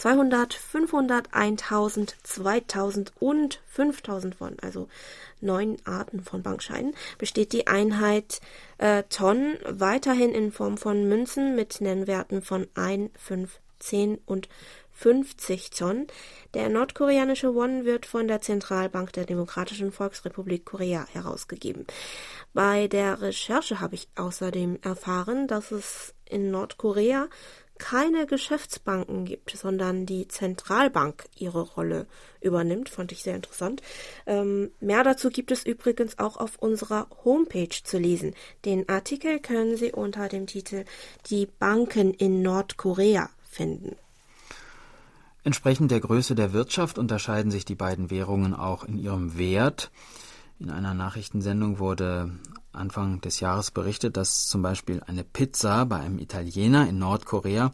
200, 0.00 0.54
500, 0.54 1.28
1000, 1.34 2.16
2000 2.22 3.12
und 3.20 3.60
5000 3.66 4.40
Won, 4.40 4.56
also 4.62 4.88
neun 5.42 5.76
Arten 5.84 6.24
von 6.24 6.42
Bankscheinen, 6.42 6.94
besteht 7.18 7.52
die 7.52 7.66
Einheit 7.66 8.40
äh, 8.78 9.02
Ton 9.10 9.58
weiterhin 9.68 10.32
in 10.32 10.52
Form 10.52 10.78
von 10.78 11.06
Münzen 11.06 11.54
mit 11.54 11.82
Nennwerten 11.82 12.40
von 12.40 12.66
1, 12.74 13.10
5, 13.18 13.60
10 13.78 14.18
und 14.24 14.48
50 14.92 15.70
Zoll. 15.70 16.06
Der 16.54 16.70
nordkoreanische 16.70 17.54
Won 17.54 17.84
wird 17.84 18.06
von 18.06 18.26
der 18.26 18.40
Zentralbank 18.40 19.12
der 19.12 19.26
Demokratischen 19.26 19.92
Volksrepublik 19.92 20.64
Korea 20.64 21.06
herausgegeben. 21.12 21.86
Bei 22.54 22.88
der 22.88 23.20
Recherche 23.20 23.80
habe 23.80 23.96
ich 23.96 24.08
außerdem 24.16 24.78
erfahren, 24.82 25.46
dass 25.46 25.72
es 25.72 26.14
in 26.24 26.50
Nordkorea 26.50 27.28
keine 27.80 28.26
Geschäftsbanken 28.26 29.24
gibt, 29.24 29.56
sondern 29.56 30.06
die 30.06 30.28
Zentralbank 30.28 31.24
ihre 31.34 31.62
Rolle 31.62 32.06
übernimmt. 32.40 32.90
Fand 32.90 33.10
ich 33.10 33.22
sehr 33.22 33.34
interessant. 33.34 33.82
Ähm, 34.26 34.70
mehr 34.80 35.02
dazu 35.02 35.30
gibt 35.30 35.50
es 35.50 35.64
übrigens 35.64 36.18
auch 36.18 36.36
auf 36.36 36.58
unserer 36.58 37.08
Homepage 37.24 37.74
zu 37.82 37.98
lesen. 37.98 38.34
Den 38.64 38.88
Artikel 38.88 39.40
können 39.40 39.76
Sie 39.76 39.92
unter 39.92 40.28
dem 40.28 40.46
Titel 40.46 40.84
Die 41.30 41.46
Banken 41.46 42.12
in 42.12 42.42
Nordkorea 42.42 43.30
finden. 43.48 43.96
Entsprechend 45.42 45.90
der 45.90 46.00
Größe 46.00 46.34
der 46.34 46.52
Wirtschaft 46.52 46.98
unterscheiden 46.98 47.50
sich 47.50 47.64
die 47.64 47.74
beiden 47.74 48.10
Währungen 48.10 48.54
auch 48.54 48.84
in 48.84 48.98
ihrem 48.98 49.38
Wert. 49.38 49.90
In 50.58 50.70
einer 50.70 50.92
Nachrichtensendung 50.92 51.78
wurde 51.78 52.30
Anfang 52.72 53.20
des 53.20 53.40
Jahres 53.40 53.70
berichtet, 53.70 54.16
dass 54.16 54.46
zum 54.46 54.62
Beispiel 54.62 55.02
eine 55.06 55.24
Pizza 55.24 55.86
bei 55.86 55.96
einem 55.96 56.18
Italiener 56.18 56.88
in 56.88 56.98
Nordkorea 56.98 57.72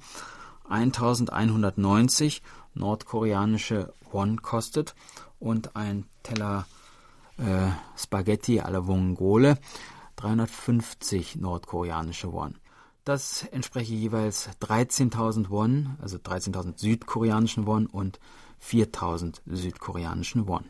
1190 0.68 2.42
nordkoreanische 2.74 3.92
Won 4.10 4.42
kostet 4.42 4.94
und 5.38 5.76
ein 5.76 6.06
Teller 6.22 6.66
äh, 7.38 7.68
Spaghetti 7.96 8.60
alla 8.60 8.86
Vongole 8.86 9.58
350 10.16 11.36
nordkoreanische 11.36 12.32
Won. 12.32 12.56
Das 13.04 13.44
entspreche 13.44 13.94
jeweils 13.94 14.48
13.000 14.60 15.50
Won, 15.50 15.96
also 16.00 16.16
13.000 16.16 16.78
südkoreanischen 16.78 17.66
Won 17.66 17.86
und 17.86 18.18
4.000 18.60 19.42
südkoreanischen 19.46 20.48
Won. 20.48 20.64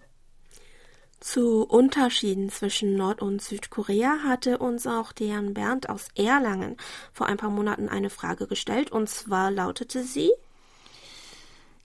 Zu 1.20 1.62
Unterschieden 1.64 2.50
zwischen 2.50 2.94
Nord- 2.94 3.23
und 3.23 3.40
Südkorea 3.40 4.18
hatte 4.23 4.58
uns 4.58 4.87
auch 4.87 5.12
Dejan 5.12 5.54
Berndt 5.54 5.88
aus 5.88 6.08
Erlangen 6.14 6.76
vor 7.12 7.26
ein 7.26 7.38
paar 7.38 7.50
Monaten 7.50 7.88
eine 7.88 8.11
Frage 8.11 8.46
gestellt, 8.46 8.92
und 8.92 9.08
zwar 9.08 9.50
lautete 9.50 10.04
sie 10.04 10.30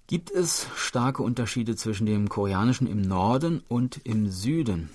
Gibt 0.07 0.29
es 0.29 0.67
starke 0.75 1.23
Unterschiede 1.23 1.77
zwischen 1.77 2.05
dem 2.05 2.27
Koreanischen 2.27 2.85
im 2.85 3.01
Norden 3.01 3.63
und 3.69 4.01
im 4.03 4.29
Süden? 4.29 4.89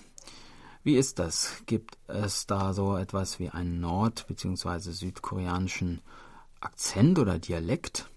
Wie 0.84 0.96
ist 0.96 1.18
das? 1.18 1.62
Gibt 1.64 1.96
es 2.06 2.46
da 2.46 2.74
so 2.74 2.96
etwas 2.96 3.40
wie 3.40 3.48
einen 3.48 3.80
nord- 3.80 4.26
bzw. 4.28 4.90
südkoreanischen 4.92 6.02
Akzent 6.60 7.18
oder 7.18 7.38
Dialekt? 7.38 8.10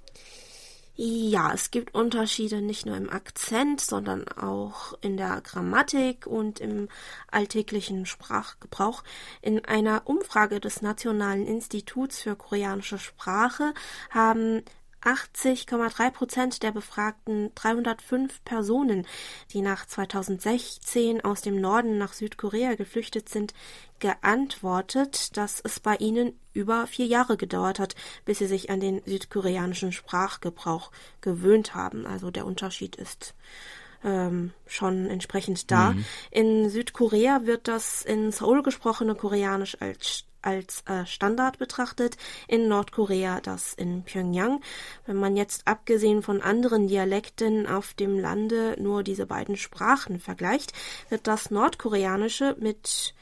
Ja, 1.02 1.54
es 1.54 1.72
gibt 1.72 1.96
Unterschiede 1.96 2.62
nicht 2.62 2.86
nur 2.86 2.98
im 2.98 3.10
Akzent, 3.10 3.80
sondern 3.80 4.28
auch 4.28 4.96
in 5.00 5.16
der 5.16 5.40
Grammatik 5.40 6.28
und 6.28 6.60
im 6.60 6.90
alltäglichen 7.32 8.06
Sprachgebrauch. 8.06 9.06
In 9.42 9.64
einer 9.64 10.02
Umfrage 10.04 10.60
des 10.60 10.82
Nationalen 10.82 11.48
Instituts 11.48 12.20
für 12.20 12.36
koreanische 12.36 13.00
Sprache 13.00 13.74
haben 14.10 14.62
80,3 15.04 16.12
Prozent 16.12 16.64
der 16.64 16.72
befragten 16.72 17.52
305 17.56 18.44
Personen, 18.44 19.08
die 19.52 19.62
nach 19.62 19.86
2016 19.86 21.24
aus 21.24 21.42
dem 21.42 21.60
Norden 21.60 21.98
nach 21.98 22.14
Südkorea 22.14 22.76
geflüchtet 22.76 23.30
sind, 23.30 23.54
geantwortet, 24.00 25.36
dass 25.38 25.62
es 25.62 25.80
bei 25.80 25.96
ihnen 25.96 26.34
über 26.54 26.88
vier 26.88 27.06
Jahre 27.06 27.38
gedauert 27.38 27.80
hat, 27.80 27.96
bis 28.26 28.40
sie 28.40 28.48
sich 28.48 28.70
an 28.70 28.80
den 28.80 29.02
südkoreanischen 29.06 29.92
Sprachgebrauch 29.92 30.92
gewöhnt 31.22 31.76
haben. 31.76 32.06
Also 32.06 32.32
der 32.32 32.46
Unterschied 32.46 32.96
ist 32.96 33.36
ähm, 34.04 34.52
schon 34.66 35.08
entsprechend 35.08 35.72
da. 35.72 35.92
Mhm. 35.92 36.06
In 36.32 36.70
Südkorea 36.70 37.42
wird 37.46 37.68
das 37.68 38.02
in 38.04 38.32
Seoul 38.32 38.64
gesprochene 38.64 39.16
Koreanisch 39.16 39.78
als 39.82 40.26
als 40.42 40.84
äh, 40.88 41.06
Standard 41.06 41.58
betrachtet, 41.58 42.18
in 42.48 42.68
Nordkorea 42.68 43.42
das 43.42 43.74
in 43.74 44.04
Pyongyang. 44.04 44.62
Wenn 45.06 45.18
man 45.18 45.36
jetzt 45.36 45.68
abgesehen 45.68 46.22
von 46.22 46.42
anderen 46.42 46.88
Dialekten 46.88 47.68
auf 47.68 47.94
dem 47.94 48.18
Lande 48.20 48.76
nur 48.80 49.04
diese 49.04 49.26
beiden 49.26 49.58
Sprachen 49.58 50.20
vergleicht, 50.20 50.74
wird 51.10 51.28
das 51.28 51.52
Nordkoreanische 51.52 52.56
mit 52.60 53.14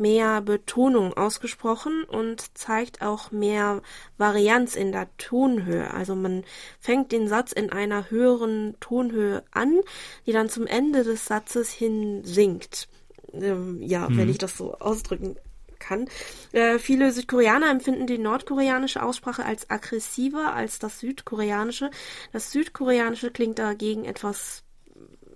mehr 0.00 0.40
Betonung 0.40 1.12
ausgesprochen 1.12 2.04
und 2.04 2.56
zeigt 2.56 3.02
auch 3.02 3.30
mehr 3.30 3.82
Varianz 4.16 4.74
in 4.74 4.92
der 4.92 5.08
Tonhöhe. 5.18 5.92
Also 5.92 6.16
man 6.16 6.42
fängt 6.80 7.12
den 7.12 7.28
Satz 7.28 7.52
in 7.52 7.70
einer 7.70 8.10
höheren 8.10 8.74
Tonhöhe 8.80 9.44
an, 9.52 9.78
die 10.26 10.32
dann 10.32 10.48
zum 10.48 10.66
Ende 10.66 11.04
des 11.04 11.26
Satzes 11.26 11.70
hin 11.70 12.24
sinkt. 12.24 12.88
Ähm, 13.32 13.80
ja, 13.82 14.08
mhm. 14.08 14.16
wenn 14.16 14.30
ich 14.30 14.38
das 14.38 14.56
so 14.56 14.74
ausdrücken 14.78 15.36
kann. 15.80 16.08
Äh, 16.52 16.78
viele 16.78 17.10
Südkoreaner 17.10 17.70
empfinden 17.70 18.06
die 18.06 18.18
nordkoreanische 18.18 19.02
Aussprache 19.02 19.44
als 19.44 19.68
aggressiver 19.68 20.54
als 20.54 20.78
das 20.78 21.00
südkoreanische. 21.00 21.90
Das 22.32 22.52
südkoreanische 22.52 23.30
klingt 23.30 23.58
dagegen 23.58 24.04
etwas 24.04 24.62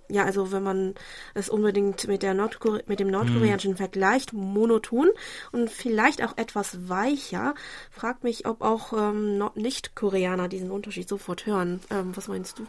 ja, 0.09 0.23
also 0.23 0.51
wenn 0.51 0.63
man 0.63 0.95
es 1.33 1.49
unbedingt 1.49 2.07
mit, 2.07 2.21
der 2.21 2.33
Nordkore 2.33 2.83
mit 2.87 2.99
dem 2.99 3.07
nordkoreanischen 3.07 3.71
hm. 3.71 3.77
vergleicht, 3.77 4.33
monoton 4.33 5.09
und 5.51 5.69
vielleicht 5.69 6.23
auch 6.23 6.37
etwas 6.37 6.89
weicher. 6.89 7.55
Frag 7.89 8.23
mich, 8.23 8.45
ob 8.45 8.61
auch 8.61 8.93
ähm, 8.93 9.43
Nicht-Koreaner 9.55 10.47
diesen 10.47 10.71
Unterschied 10.71 11.09
sofort 11.09 11.45
hören. 11.45 11.81
Ähm, 11.89 12.15
was 12.15 12.27
meinst 12.27 12.59
du? 12.59 12.67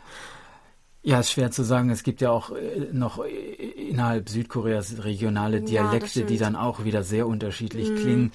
Ja, 1.06 1.20
ist 1.20 1.30
schwer 1.30 1.52
zu 1.52 1.62
sagen. 1.62 1.90
Es 1.90 2.02
gibt 2.02 2.20
ja 2.20 2.32
auch 2.32 2.50
äh, 2.50 2.88
noch 2.90 3.25
äh, 3.25 3.28
innerhalb 3.28 4.28
Südkoreas 4.28 5.04
regionale 5.04 5.60
Dialekte, 5.60 6.22
ja, 6.22 6.26
die 6.26 6.36
dann 6.36 6.56
auch 6.56 6.82
wieder 6.82 7.04
sehr 7.04 7.28
unterschiedlich 7.28 7.90
mhm. 7.90 7.96
klingen. 7.96 8.32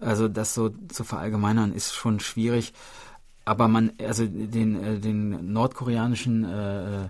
Also 0.00 0.28
das 0.28 0.54
so 0.54 0.68
zu 0.68 1.02
verallgemeinern 1.02 1.72
ist 1.72 1.94
schon 1.94 2.20
schwierig. 2.20 2.74
Aber 3.44 3.66
man, 3.66 3.90
also 3.98 4.24
den, 4.24 4.84
äh, 4.84 4.98
den 5.00 5.52
nordkoreanischen 5.52 6.44
äh, 6.44 7.08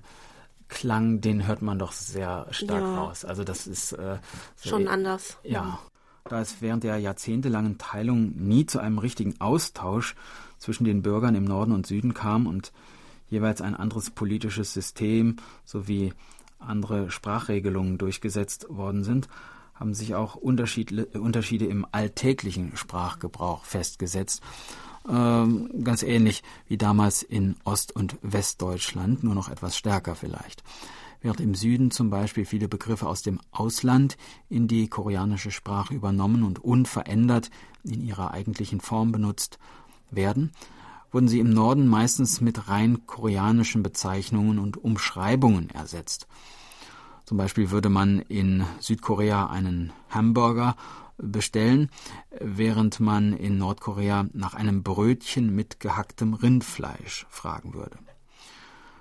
Klang, 0.68 1.20
den 1.20 1.46
hört 1.46 1.60
man 1.60 1.78
doch 1.78 1.92
sehr 1.92 2.46
stark 2.48 2.80
ja. 2.80 2.96
raus. 2.96 3.26
Also 3.26 3.44
das 3.44 3.66
ist 3.66 3.92
äh, 3.92 4.16
schon 4.64 4.88
anders. 4.88 5.36
Ja. 5.42 5.78
Da 6.24 6.40
es 6.40 6.62
während 6.62 6.84
der 6.84 6.96
jahrzehntelangen 6.96 7.76
Teilung 7.76 8.32
nie 8.36 8.64
zu 8.64 8.78
einem 8.78 8.96
richtigen 8.96 9.38
Austausch 9.42 10.14
zwischen 10.56 10.84
den 10.84 11.02
Bürgern 11.02 11.34
im 11.34 11.44
Norden 11.44 11.72
und 11.72 11.86
Süden 11.86 12.14
kam 12.14 12.46
und 12.46 12.72
jeweils 13.32 13.60
ein 13.60 13.74
anderes 13.74 14.10
politisches 14.10 14.72
System 14.72 15.36
sowie 15.64 16.12
andere 16.58 17.10
Sprachregelungen 17.10 17.98
durchgesetzt 17.98 18.66
worden 18.68 19.02
sind, 19.02 19.28
haben 19.74 19.94
sich 19.94 20.14
auch 20.14 20.36
Unterschiede, 20.36 21.66
im 21.66 21.86
alltäglichen 21.90 22.76
Sprachgebrauch 22.76 23.64
festgesetzt. 23.64 24.42
Ähm, 25.08 25.82
ganz 25.82 26.04
ähnlich 26.04 26.44
wie 26.68 26.76
damals 26.76 27.24
in 27.24 27.56
Ost- 27.64 27.90
und 27.90 28.16
Westdeutschland, 28.22 29.24
nur 29.24 29.34
noch 29.34 29.48
etwas 29.48 29.76
stärker 29.76 30.14
vielleicht. 30.14 30.62
Während 31.20 31.40
im 31.40 31.54
Süden 31.54 31.90
zum 31.90 32.10
Beispiel 32.10 32.44
viele 32.44 32.68
Begriffe 32.68 33.08
aus 33.08 33.22
dem 33.22 33.40
Ausland 33.50 34.16
in 34.48 34.68
die 34.68 34.88
koreanische 34.88 35.50
Sprache 35.50 35.94
übernommen 35.94 36.44
und 36.44 36.62
unverändert 36.62 37.50
in 37.82 38.04
ihrer 38.04 38.32
eigentlichen 38.32 38.80
Form 38.80 39.10
benutzt 39.10 39.58
werden, 40.10 40.52
wurden 41.12 41.28
sie 41.28 41.38
im 41.38 41.50
Norden 41.50 41.86
meistens 41.86 42.40
mit 42.40 42.68
rein 42.68 43.06
koreanischen 43.06 43.82
Bezeichnungen 43.82 44.58
und 44.58 44.76
Umschreibungen 44.82 45.70
ersetzt. 45.70 46.26
Zum 47.24 47.38
Beispiel 47.38 47.70
würde 47.70 47.88
man 47.88 48.18
in 48.18 48.64
Südkorea 48.80 49.46
einen 49.46 49.92
Hamburger 50.10 50.74
bestellen, 51.18 51.90
während 52.40 52.98
man 52.98 53.32
in 53.32 53.58
Nordkorea 53.58 54.26
nach 54.32 54.54
einem 54.54 54.82
Brötchen 54.82 55.54
mit 55.54 55.78
gehacktem 55.78 56.34
Rindfleisch 56.34 57.26
fragen 57.28 57.74
würde. 57.74 57.98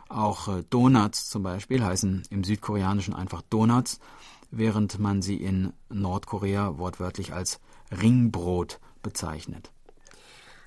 Auch 0.08 0.50
äh, 0.50 0.64
Donuts 0.70 1.30
zum 1.30 1.44
Beispiel 1.44 1.84
heißen 1.84 2.24
im 2.30 2.44
Südkoreanischen 2.44 3.14
einfach 3.14 3.42
Donuts, 3.44 4.00
während 4.52 5.00
man 5.00 5.22
sie 5.22 5.38
in 5.38 5.72
Nordkorea 5.90 6.78
wortwörtlich 6.78 7.34
als 7.34 7.62
Ringbrot 7.92 8.80
bezeichnet. 9.02 9.72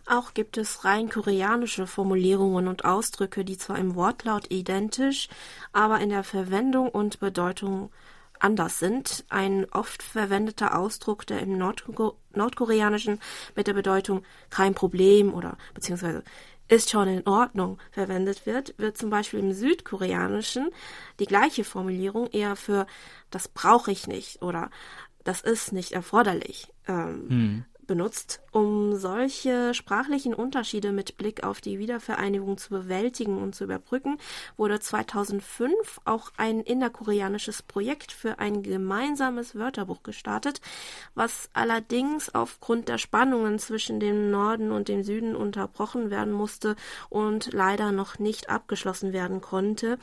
Auch 0.07 0.35
gibt 0.35 0.59
es 0.59 0.85
rein 0.85 1.09
koreanische 1.09 1.87
Formulierungen 1.87 2.69
und 2.69 2.85
Ausdrücke, 2.85 3.45
die 3.45 3.57
zwar 3.57 3.79
im 3.79 3.95
Wortlaut 3.95 4.51
identisch, 4.51 5.29
aber 5.73 6.01
in 6.01 6.11
der 6.11 6.25
Verwendung 6.25 6.91
und 6.91 7.21
Bedeutung 7.21 7.91
anders 8.39 8.79
sind. 8.79 9.25
Ein 9.31 9.67
oft 9.71 10.03
verwendeter 10.03 10.79
Ausdruck, 10.79 11.27
der 11.27 11.41
im 11.41 11.57
Nordko 11.57 12.17
Nordkoreanischen 12.35 13.21
mit 13.55 13.67
der 13.67 13.75
Bedeutung 13.75 14.25
kein 14.51 14.75
Problem 14.75 15.33
oder 15.33 15.57
beziehungsweise 15.73 16.23
ist 16.69 16.91
schon 16.91 17.09
in 17.09 17.27
Ordnung 17.27 17.79
verwendet 17.91 18.47
wird, 18.47 18.75
wird 18.79 18.97
zum 18.97 19.11
Beispiel 19.11 19.41
im 19.41 19.53
Südkoreanischen 19.53 20.71
die 21.21 21.27
gleiche 21.27 21.63
Formulierung 21.65 22.27
eher 22.29 22.57
für 22.57 22.87
das 23.31 23.49
brauche 23.49 23.93
ich 23.93 24.07
nicht 24.07 24.43
oder 24.43 24.71
das 25.25 25.41
ist 25.43 25.73
nicht 25.73 25.93
erforderlich 25.93 26.73
ähm, 26.89 27.29
hm. 27.29 27.65
Benutzt. 27.87 28.41
Um 28.53 28.97
solche 28.97 29.75
sprachlichen 29.75 30.35
Unterschiede 30.35 30.93
mit 30.93 31.17
Blick 31.17 31.45
auf 31.45 31.61
die 31.61 31.79
Wiedervereinigung 31.79 32.59
zu 32.59 32.71
bewältigen 32.71 33.43
und 33.43 33.55
zu 33.55 33.65
überbrücken, 33.65 34.19
wurde 34.57 34.81
2005 34.81 36.01
auch 36.05 36.31
ein 36.37 36.61
innerkoreanisches 36.61 37.63
Projekt 37.63 38.13
für 38.13 38.39
ein 38.39 38.63
gemeinsames 38.63 39.55
Wörterbuch 39.55 40.03
gestartet, 40.03 40.61
was 41.15 41.49
allerdings 41.53 42.35
aufgrund 42.35 42.89
der 42.89 42.99
Spannungen 42.99 43.59
zwischen 43.59 44.01
dem 44.01 44.31
Norden 44.31 44.71
und 44.71 44.89
dem 44.89 45.03
Süden 45.03 45.37
unterbrochen 45.37 46.11
werden 46.11 46.33
musste 46.33 46.77
und 47.09 47.53
leider 47.53 47.93
noch 47.93 48.19
nicht 48.19 48.49
abgeschlossen 48.49 49.13
werden 49.13 49.41
konnte. 49.41 49.99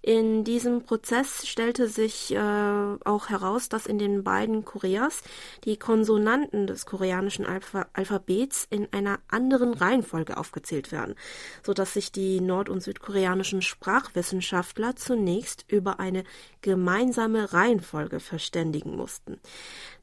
In 0.00 0.44
diesem 0.44 0.84
Prozess 0.84 1.46
stellte 1.46 1.88
sich 1.88 2.32
äh, 2.32 2.38
auch 2.38 3.28
heraus, 3.30 3.68
dass 3.68 3.86
in 3.86 3.98
den 3.98 4.22
beiden 4.22 4.64
Koreas 4.64 5.22
die 5.64 5.76
Konsonanten 5.76 6.68
des 6.68 6.86
koreanischen 6.86 7.44
Alpha 7.44 7.86
Alphabets 7.94 8.68
in 8.70 8.86
einer 8.92 9.18
anderen 9.26 9.74
Reihenfolge 9.74 10.36
aufgezählt 10.36 10.92
werden, 10.92 11.16
so 11.64 11.74
dass 11.74 11.94
sich 11.94 12.12
die 12.12 12.40
nord- 12.40 12.68
und 12.68 12.80
südkoreanischen 12.80 13.60
Sprachwissenschaftler 13.60 14.94
zunächst 14.94 15.64
über 15.68 15.98
eine 15.98 16.22
gemeinsame 16.62 17.52
Reihenfolge 17.52 18.20
verständigen 18.20 18.96
mussten. 18.96 19.40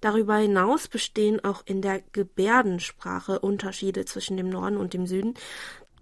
Darüber 0.02 0.36
hinaus 0.36 0.90
bestehen 0.90 1.44
auch 1.44 1.64
in 1.66 1.82
der 1.82 2.02
Gebärdensprache 2.12 3.40
Unterschiede 3.40 4.04
zwischen 4.04 4.36
dem 4.36 4.50
Norden 4.50 4.78
und 4.78 4.94
dem 4.94 5.08
Süden, 5.08 5.36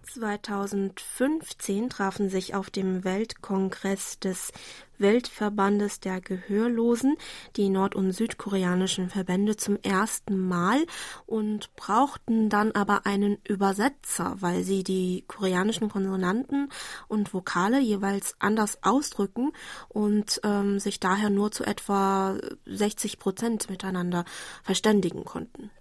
2015 0.03 1.89
trafen 1.89 2.29
sich 2.29 2.55
auf 2.55 2.69
dem 2.69 3.03
Weltkongress 3.03 4.19
des 4.19 4.51
Weltverbandes 4.97 5.99
der 5.99 6.21
Gehörlosen 6.21 7.15
die 7.55 7.69
nord- 7.69 7.95
und 7.95 8.11
südkoreanischen 8.11 9.09
Verbände 9.09 9.57
zum 9.57 9.77
ersten 9.81 10.37
Mal 10.37 10.85
und 11.25 11.75
brauchten 11.75 12.49
dann 12.49 12.71
aber 12.73 13.05
einen 13.05 13.37
Übersetzer, 13.47 14.37
weil 14.39 14.63
sie 14.63 14.83
die 14.83 15.23
koreanischen 15.27 15.89
Konsonanten 15.89 16.69
und 17.07 17.33
Vokale 17.33 17.79
jeweils 17.79 18.35
anders 18.39 18.79
ausdrücken 18.83 19.51
und 19.89 20.39
ähm, 20.43 20.79
sich 20.79 20.99
daher 20.99 21.29
nur 21.29 21.51
zu 21.51 21.63
etwa 21.63 22.37
60 22.65 23.19
Prozent 23.19 23.69
miteinander 23.69 24.25
verständigen 24.63 25.25
konnten. 25.25 25.71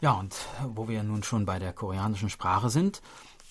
Ja, 0.00 0.12
und 0.12 0.36
wo 0.74 0.88
wir 0.88 1.02
nun 1.02 1.22
schon 1.22 1.46
bei 1.46 1.58
der 1.58 1.72
koreanischen 1.72 2.28
Sprache 2.28 2.68
sind, 2.68 3.00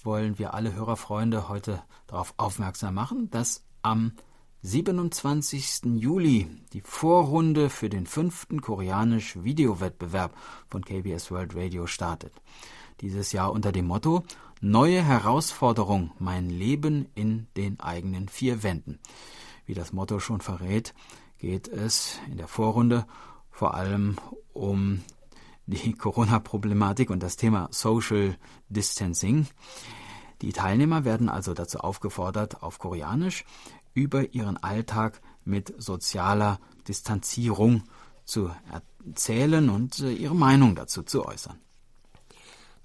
wollen 0.04 0.38
wir 0.38 0.54
alle 0.54 0.74
Hörerfreunde 0.74 1.50
heute 1.50 1.82
darauf 2.08 2.34
aufmerksam 2.38 2.94
machen, 2.94 3.30
dass 3.32 3.64
am 3.82 4.14
27. 4.62 5.98
Juli 5.98 6.48
die 6.74 6.82
Vorrunde 6.82 7.70
für 7.70 7.90
den 7.90 8.06
fünften 8.06 8.62
koreanisch-Videowettbewerb 8.62 10.36
von 10.68 10.84
KBS 10.84 11.32
World 11.32 11.56
Radio 11.56 11.88
startet. 11.88 12.34
Dieses 13.02 13.32
Jahr 13.32 13.52
unter 13.52 13.72
dem 13.72 13.88
Motto 13.88 14.24
Neue 14.62 15.04
Herausforderung, 15.04 16.12
mein 16.18 16.50
Leben 16.50 17.08
in 17.14 17.48
den 17.58 17.80
eigenen 17.80 18.30
vier 18.30 18.64
Wänden. 18.64 19.00
Wie 19.66 19.74
das 19.74 19.94
Motto 19.94 20.20
schon 20.20 20.42
verrät, 20.42 20.94
geht 21.38 21.68
es 21.68 22.20
in 22.32 22.38
der 22.38 22.48
Vorrunde 22.48 23.06
vor 23.52 23.74
allem 23.76 24.18
um 24.54 25.02
die 25.66 25.94
Corona-Problematik 25.98 27.10
und 27.10 27.22
das 27.22 27.38
Thema 27.38 27.68
Social 27.72 28.38
Distancing. 28.70 29.48
Die 30.42 30.54
Teilnehmer 30.54 31.06
werden 31.06 31.30
also 31.30 31.54
dazu 31.54 31.80
aufgefordert, 31.80 32.62
auf 32.62 32.80
Koreanisch 32.80 33.46
über 33.94 34.34
ihren 34.34 34.58
Alltag 34.58 35.22
mit 35.46 35.74
sozialer 35.78 36.60
Distanzierung 36.88 37.84
zu 38.26 38.52
erzählen 39.06 39.70
und 39.70 40.00
äh, 40.00 40.12
ihre 40.12 40.36
Meinung 40.36 40.76
dazu 40.76 41.04
zu 41.04 41.26
äußern. 41.26 41.60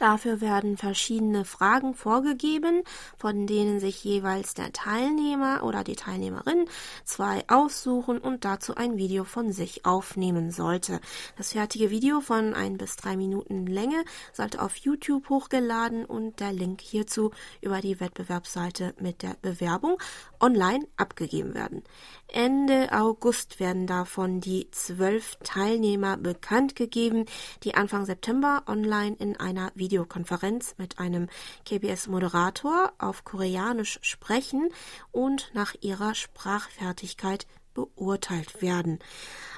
Dafür 0.01 0.41
werden 0.41 0.79
verschiedene 0.79 1.45
Fragen 1.45 1.93
vorgegeben, 1.93 2.85
von 3.19 3.47
denen 3.47 3.81
sich 3.81 4.03
jeweils 4.03 4.55
der 4.55 4.73
Teilnehmer 4.73 5.63
oder 5.63 5.85
die 5.85 5.95
Teilnehmerin 5.95 6.65
zwei 7.05 7.45
aussuchen 7.49 8.17
und 8.17 8.47
dazu 8.47 8.75
ein 8.75 8.97
Video 8.97 9.25
von 9.25 9.53
sich 9.53 9.85
aufnehmen 9.85 10.53
sollte. 10.53 11.03
Das 11.37 11.53
fertige 11.53 11.91
Video 11.91 12.23
von 12.23 12.55
ein 12.55 12.79
bis 12.79 12.97
drei 12.97 13.15
Minuten 13.19 13.67
Länge 13.67 14.03
sollte 14.33 14.63
auf 14.63 14.75
YouTube 14.77 15.29
hochgeladen 15.29 16.07
und 16.07 16.41
der 16.41 16.55
Link 16.55 16.81
hierzu 16.81 17.31
über 17.61 17.83
die 17.83 18.01
Wettbewerbsseite 18.01 18.95
mit 19.01 19.21
der 19.21 19.37
Bewerbung 19.43 19.99
online 20.41 20.87
abgegeben 20.97 21.53
werden. 21.53 21.85
Ende 22.29 22.89
August 22.93 23.61
werden 23.61 23.87
davon 23.87 24.41
die 24.41 24.71
zwölf 24.71 25.37
Teilnehmer 25.43 26.17
bekannt 26.17 26.75
gegeben, 26.75 27.27
die 27.65 27.75
Anfang 27.75 28.07
September 28.07 28.63
online 28.67 29.17
in 29.19 29.37
einer 29.37 29.73
Videokonferenz 29.91 30.77
mit 30.79 31.01
einem 31.01 31.29
KBS-Moderator 31.67 32.93
auf 32.99 33.25
Koreanisch 33.25 33.99
sprechen 34.03 34.69
und 35.11 35.51
nach 35.53 35.75
ihrer 35.81 36.15
Sprachfertigkeit 36.15 37.49
beurteilt 37.75 38.63
werden. 38.63 39.01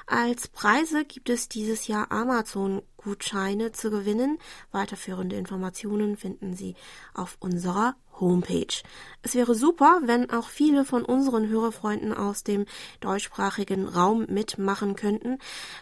Als 0.07 0.47
Preise 0.47 1.05
gibt 1.05 1.29
es 1.29 1.49
dieses 1.49 1.87
Jahr 1.87 2.11
Amazon-Gutscheine 2.11 3.73
zu 3.73 3.91
gewinnen. 3.91 4.39
Weiterführende 4.71 5.35
Informationen 5.35 6.17
finden 6.17 6.55
Sie 6.55 6.75
auf 7.13 7.37
unserer 7.39 7.95
Homepage. 8.19 8.83
Es 9.21 9.35
wäre 9.35 9.55
super, 9.55 10.01
wenn 10.03 10.29
auch 10.29 10.49
viele 10.49 10.85
von 10.85 11.05
unseren 11.05 11.47
Hörerfreunden 11.47 12.13
aus 12.13 12.43
dem 12.43 12.65
deutschsprachigen 12.99 13.87
Raum 13.87 14.25
mitmachen 14.27 14.95
könnten. 14.95 15.39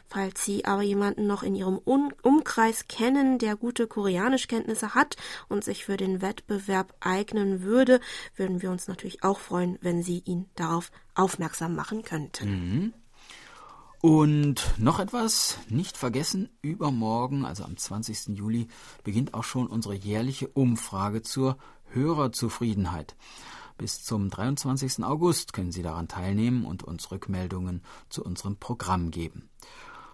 Falls 0.07 0.45
Sie 0.45 0.65
aber 0.65 0.83
jemanden 0.83 1.27
noch 1.27 1.43
in 1.43 1.55
Ihrem 1.55 1.77
Umkreis 1.77 2.87
kennen, 2.87 3.39
der 3.39 3.55
gute 3.55 3.87
Koreanischkenntnisse 3.87 4.93
hat 4.95 5.15
und 5.49 5.63
sich 5.63 5.85
für 5.85 5.97
den 5.97 6.21
Wettbewerb 6.21 6.93
eignen 6.99 7.63
würde, 7.63 7.99
würden 8.35 8.61
wir 8.61 8.71
uns 8.71 8.87
natürlich 8.87 9.23
auch 9.23 9.39
freuen, 9.39 9.77
wenn 9.81 10.03
Sie 10.03 10.19
ihn 10.25 10.49
darauf 10.55 10.91
aufmerksam 11.15 11.75
machen 11.75 12.03
könnten. 12.03 12.49
Mhm. 12.49 12.93
Und 14.01 14.73
noch 14.79 14.99
etwas, 14.99 15.59
nicht 15.69 15.95
vergessen, 15.95 16.49
übermorgen, 16.63 17.45
also 17.45 17.63
am 17.63 17.77
20. 17.77 18.29
Juli, 18.35 18.67
beginnt 19.03 19.35
auch 19.35 19.43
schon 19.43 19.67
unsere 19.67 19.93
jährliche 19.93 20.47
Umfrage 20.47 21.21
zur 21.21 21.57
Hörerzufriedenheit. 21.93 23.15
Bis 23.77 24.03
zum 24.03 24.29
23. 24.29 25.03
August 25.03 25.53
können 25.53 25.71
Sie 25.71 25.81
daran 25.81 26.07
teilnehmen 26.07 26.65
und 26.65 26.83
uns 26.83 27.11
Rückmeldungen 27.11 27.81
zu 28.09 28.23
unserem 28.23 28.57
Programm 28.57 29.11
geben. 29.11 29.49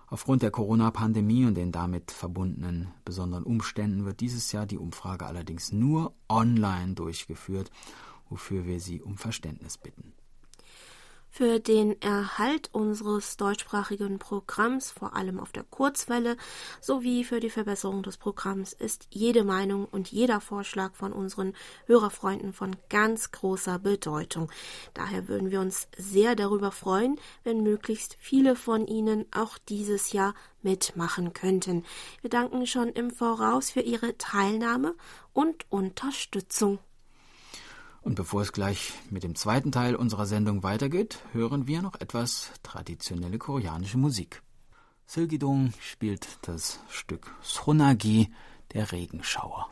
Aufgrund 0.09 0.41
der 0.41 0.51
Corona-Pandemie 0.51 1.45
und 1.45 1.55
den 1.55 1.73
damit 1.73 2.11
verbundenen 2.11 2.93
besonderen 3.03 3.43
Umständen 3.43 4.05
wird 4.05 4.21
dieses 4.21 4.53
Jahr 4.53 4.65
die 4.65 4.77
Umfrage 4.77 5.25
allerdings 5.25 5.73
nur 5.73 6.13
online 6.29 6.93
durchgeführt, 6.93 7.71
wofür 8.29 8.65
wir 8.65 8.79
Sie 8.79 9.01
um 9.01 9.17
Verständnis 9.17 9.77
bitten. 9.77 10.13
Für 11.38 11.60
den 11.60 12.02
Erhalt 12.02 12.71
unseres 12.71 13.38
deutschsprachigen 13.38 14.17
Programms, 14.17 14.89
vor 14.89 15.15
allem 15.15 15.39
auf 15.39 15.52
der 15.52 15.62
Kurzwelle, 15.62 16.36
sowie 16.82 17.23
für 17.23 17.39
die 17.39 17.52
Verbesserung 17.52 18.02
des 18.02 18.17
Programms 18.17 18.73
ist 18.73 19.06
jede 19.12 19.43
Meinung 19.43 19.86
und 19.86 20.12
jeder 20.12 20.41
Vorschlag 20.41 20.95
von 20.95 21.13
unseren 21.13 21.54
Hörerfreunden 21.86 22.54
von 22.54 22.76
ganz 22.89 23.32
großer 23.32 23.78
Bedeutung. 23.78 24.52
Daher 24.95 25.28
würden 25.28 25.52
wir 25.52 25.62
uns 25.62 25.88
sehr 25.95 26.36
darüber 26.36 26.71
freuen, 26.71 27.19
wenn 27.43 27.62
möglichst 27.62 28.17
viele 28.19 28.56
von 28.56 28.88
Ihnen 28.88 29.28
auch 29.32 29.60
dieses 29.60 30.13
Jahr 30.13 30.34
mitmachen 30.63 31.34
könnten. 31.34 31.86
Wir 32.21 32.32
danken 32.32 32.65
schon 32.65 32.89
im 32.89 33.12
Voraus 33.12 33.69
für 33.69 33.82
Ihre 33.82 34.17
Teilnahme 34.17 34.95
und 35.34 35.67
Unterstützung. 35.69 36.80
Und 38.07 38.15
bevor 38.15 38.41
es 38.41 38.53
gleich 38.53 38.93
mit 39.09 39.23
dem 39.23 39.35
zweiten 39.35 39.73
Teil 39.73 39.93
unserer 39.93 40.25
Sendung 40.25 40.63
weitergeht, 40.63 41.19
hören 41.33 41.67
wir 41.67 41.81
noch 41.81 41.99
etwas 41.99 42.51
traditionelle 42.63 43.37
koreanische 43.37 43.97
Musik. 43.97 44.41
Silgidong 45.07 45.73
spielt 45.81 46.25
das 46.43 46.79
Stück 46.89 47.35
Sonagi, 47.41 48.31
der 48.71 48.93
Regenschauer. 48.93 49.69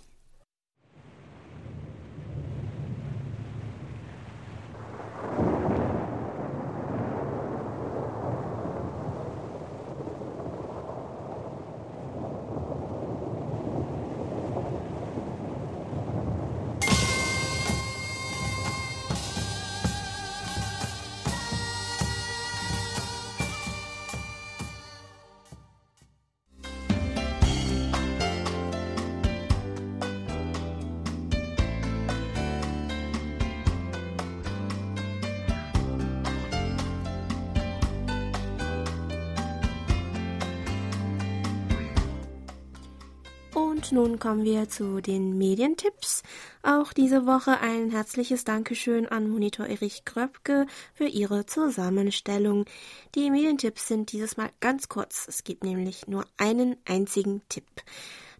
Kommen 44.25 44.43
wir 44.43 44.67
zu 44.67 45.01
den 45.01 45.37
Medientipps. 45.37 46.23
Auch 46.63 46.93
diese 46.93 47.27
Woche 47.27 47.59
ein 47.59 47.91
herzliches 47.91 48.43
Dankeschön 48.43 49.07
an 49.07 49.29
Monitor 49.29 49.67
Erich 49.67 50.03
Kröpke 50.03 50.65
für 50.95 51.05
ihre 51.05 51.45
Zusammenstellung. 51.45 52.65
Die 53.13 53.29
Medientipps 53.29 53.87
sind 53.87 54.11
dieses 54.11 54.35
Mal 54.35 54.49
ganz 54.61 54.89
kurz. 54.89 55.27
Es 55.27 55.43
gibt 55.43 55.63
nämlich 55.63 56.07
nur 56.07 56.25
einen 56.37 56.75
einzigen 56.85 57.43
Tipp. 57.49 57.67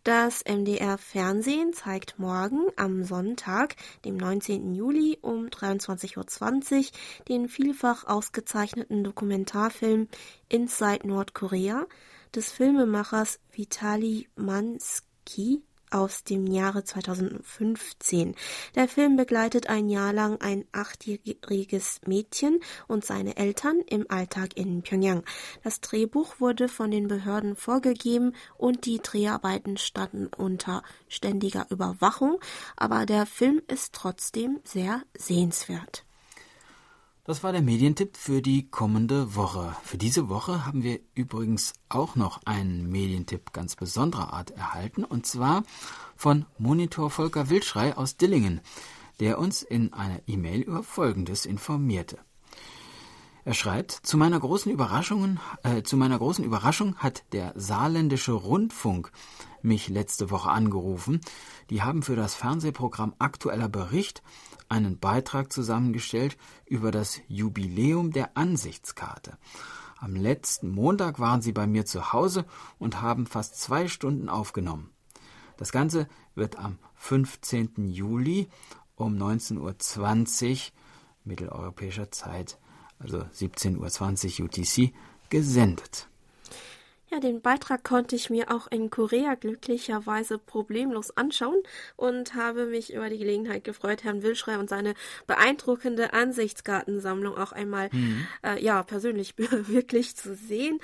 Das 0.04 0.43
MDR 0.43 0.98
Fernsehen 0.98 1.71
zeigt 1.71 2.17
morgen 2.17 2.65
am 2.78 3.04
Sonntag, 3.04 3.76
dem 4.06 4.17
19. 4.17 4.74
Juli 4.74 5.19
um 5.21 5.50
23.20 5.50 6.17
Uhr 6.17 6.86
den 7.30 7.48
vielfach 7.48 8.08
ausgezeichneten 8.08 9.04
Dokumentarfilm 9.04 10.08
Inside 10.50 11.08
Nordkorea 11.08 11.86
des 12.34 12.52
Filmemachers 12.52 13.39
Vitali 13.52 14.28
Mansky 14.36 15.62
aus 15.91 16.24
dem 16.24 16.48
Jahre 16.48 16.84
2015. 16.84 18.36
Der 18.76 18.88
Film 18.88 19.15
begleitet 19.15 19.67
ein 19.67 19.89
Jahr 19.89 20.13
lang 20.13 20.39
ein 20.41 20.65
achtjähriges 20.71 22.02
Mädchen 22.06 22.60
und 22.88 23.06
seine 23.06 23.38
Eltern 23.38 23.82
im 23.88 24.06
Alltag 24.10 24.56
in 24.56 24.82
Pyongyang. 24.82 25.24
Das 25.63 25.82
Drehbuch 25.82 26.39
wurde 26.39 26.67
von 26.67 26.91
den 26.91 27.08
Behörden 27.08 27.56
vorgegeben 27.56 28.34
und 28.58 28.86
die 28.86 29.00
Dreharbeiten 29.00 29.78
standen 29.78 30.28
unter 30.28 30.84
ständiger 31.08 31.67
Überwachung, 31.69 32.39
aber 32.76 33.06
der 33.06 33.26
Film 33.26 33.62
ist 33.67 33.93
trotzdem 33.93 34.60
sehr 34.63 35.02
sehenswert. 35.17 36.06
Das 37.28 37.44
war 37.44 37.52
der 37.52 37.64
Medientipp 37.64 38.18
für 38.18 38.44
die 38.44 38.70
kommende 38.70 39.34
Woche. 39.34 39.76
Für 39.84 39.98
diese 39.98 40.30
Woche 40.30 40.64
haben 40.64 40.84
wir 40.84 41.00
übrigens 41.16 41.74
auch 41.90 42.16
noch 42.16 42.42
einen 42.46 42.88
Medientipp 42.92 43.52
ganz 43.52 43.76
besonderer 43.76 44.32
Art 44.32 44.52
erhalten, 44.52 45.04
und 45.04 45.26
zwar 45.26 45.64
von 46.16 46.46
Monitor 46.60 47.10
Volker 47.10 47.50
Wildschrei 47.50 47.98
aus 47.98 48.18
Dillingen, 48.18 48.62
der 49.20 49.40
uns 49.40 49.64
in 49.64 49.92
einer 49.92 50.20
E-Mail 50.28 50.62
über 50.62 50.84
Folgendes 50.84 51.48
informierte. 51.48 52.20
Er 53.44 53.56
schreibt, 53.56 53.92
zu 53.92 54.18
meiner 54.18 54.40
großen 54.40 54.72
äh, 55.64 55.82
zu 55.82 55.98
meiner 55.98 56.20
großen 56.20 56.46
Überraschung 56.46 56.98
hat 56.98 57.24
der 57.32 57.54
saarländische 57.56 58.34
Rundfunk 58.34 59.12
mich 59.64 59.90
letzte 59.90 60.30
Woche 60.30 60.52
angerufen. 60.52 61.22
Die 61.72 61.82
haben 61.82 62.04
für 62.04 62.16
das 62.16 62.36
Fernsehprogramm 62.36 63.16
Aktueller 63.18 63.68
Bericht 63.68 64.22
einen 64.69 64.99
Beitrag 64.99 65.51
zusammengestellt 65.51 66.38
über 66.65 66.91
das 66.91 67.21
Jubiläum 67.28 68.12
der 68.12 68.38
Ansichtskarte. 68.38 69.38
Am 69.97 70.15
letzten 70.15 70.69
Montag 70.69 71.19
waren 71.19 71.41
sie 71.41 71.51
bei 71.51 71.67
mir 71.67 71.86
zu 71.86 72.13
Hause 72.13 72.45
und 72.80 73.01
haben 73.01 73.25
fast 73.25 73.60
zwei 73.60 73.88
Stunden 73.88 74.30
aufgenommen. 74.30 74.91
Das 75.58 75.71
Ganze 75.71 76.08
wird 76.36 76.58
am 76.58 76.78
15. 76.95 77.89
Juli 77.89 78.49
um 78.95 79.15
19.20 79.17 80.51
Uhr 80.51 80.58
mitteleuropäischer 81.23 82.12
Zeit, 82.12 82.60
also 82.99 83.19
17.20 83.19 84.39
Uhr 84.39 84.45
UTC, 84.45 84.93
gesendet. 85.30 86.08
Ja, 87.12 87.20
den 87.20 87.41
Beitrag 87.41 87.84
konnte 87.84 88.15
ich 88.15 88.32
mir 88.32 88.52
auch 88.52 88.65
in 88.68 88.89
Korea 88.89 89.36
glücklicherweise 89.36 90.39
problemlos 90.39 91.15
anschauen 91.15 91.62
und 91.96 92.34
habe 92.34 92.65
mich 92.65 92.94
über 92.94 93.10
die 93.10 93.20
Gelegenheit 93.20 93.63
gefreut, 93.63 94.04
Herrn 94.04 94.24
Wilschrei 94.24 94.58
und 94.58 94.70
seine 94.70 94.96
beeindruckende 95.28 96.13
Ansichtskartensammlung 96.13 97.38
auch 97.38 97.52
einmal 97.52 97.89
mhm. 97.91 98.28
äh, 98.44 98.62
ja 98.62 98.82
persönlich 98.82 99.36
wirklich 99.38 100.15
zu 100.15 100.34
sehen. 100.36 100.80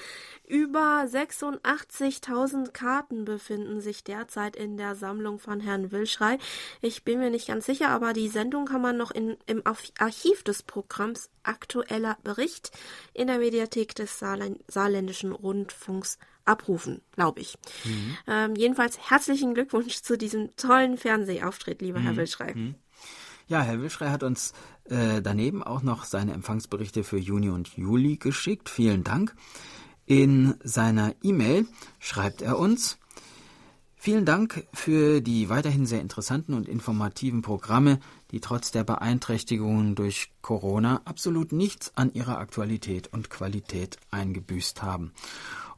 Über 0.47 1.05
86.000 1.07 2.71
Karten 2.71 3.25
befinden 3.25 3.81
sich 3.81 4.03
derzeit 4.03 4.55
in 4.55 4.77
der 4.77 4.95
Sammlung 4.95 5.39
von 5.39 5.59
Herrn 5.59 5.91
Wilschrei. 5.91 6.37
Ich 6.81 7.03
bin 7.03 7.19
mir 7.19 7.31
nicht 7.31 7.47
ganz 7.47 7.65
sicher, 7.65 7.89
aber 7.89 8.13
die 8.13 8.27
Sendung 8.27 8.65
kann 8.65 8.81
man 8.81 8.95
noch 8.95 9.11
in, 9.11 9.37
im 9.47 9.63
Archiv 9.97 10.43
des 10.43 10.61
Programms 10.61 11.29
aktueller 11.43 12.17
Bericht 12.23 12.71
in 13.13 13.27
der 13.27 13.39
Mediathek 13.39 13.95
des 13.95 14.19
Saarländischen 14.19 15.31
Rundfunks 15.31 16.19
abrufen, 16.51 17.01
glaube 17.15 17.39
ich. 17.39 17.57
Mhm. 17.85 18.17
Ähm, 18.27 18.55
jedenfalls 18.55 18.99
herzlichen 19.09 19.53
Glückwunsch 19.53 20.01
zu 20.01 20.17
diesem 20.17 20.55
tollen 20.57 20.97
Fernsehauftritt, 20.97 21.81
lieber 21.81 21.99
mhm. 21.99 22.03
Herr 22.03 22.15
Wilschrei. 22.17 22.53
Mhm. 22.53 22.75
Ja, 23.47 23.61
Herr 23.61 23.81
Wilschrei 23.81 24.09
hat 24.09 24.23
uns 24.23 24.53
äh, 24.85 25.21
daneben 25.21 25.63
auch 25.63 25.81
noch 25.81 26.05
seine 26.05 26.33
Empfangsberichte 26.33 27.03
für 27.03 27.17
Juni 27.17 27.49
und 27.49 27.75
Juli 27.75 28.17
geschickt. 28.17 28.69
Vielen 28.69 29.03
Dank. 29.03 29.35
In 30.05 30.55
seiner 30.63 31.13
E-Mail 31.23 31.65
schreibt 31.99 32.41
er 32.41 32.59
uns, 32.59 32.97
Vielen 34.03 34.25
Dank 34.25 34.65
für 34.73 35.21
die 35.21 35.49
weiterhin 35.49 35.85
sehr 35.85 36.01
interessanten 36.01 36.55
und 36.55 36.67
informativen 36.67 37.43
Programme, 37.43 37.99
die 38.31 38.39
trotz 38.39 38.71
der 38.71 38.83
Beeinträchtigungen 38.83 39.93
durch 39.93 40.31
Corona 40.41 41.01
absolut 41.05 41.51
nichts 41.51 41.91
an 41.95 42.11
ihrer 42.11 42.39
Aktualität 42.39 43.13
und 43.13 43.29
Qualität 43.29 43.97
eingebüßt 44.09 44.81
haben. 44.81 45.13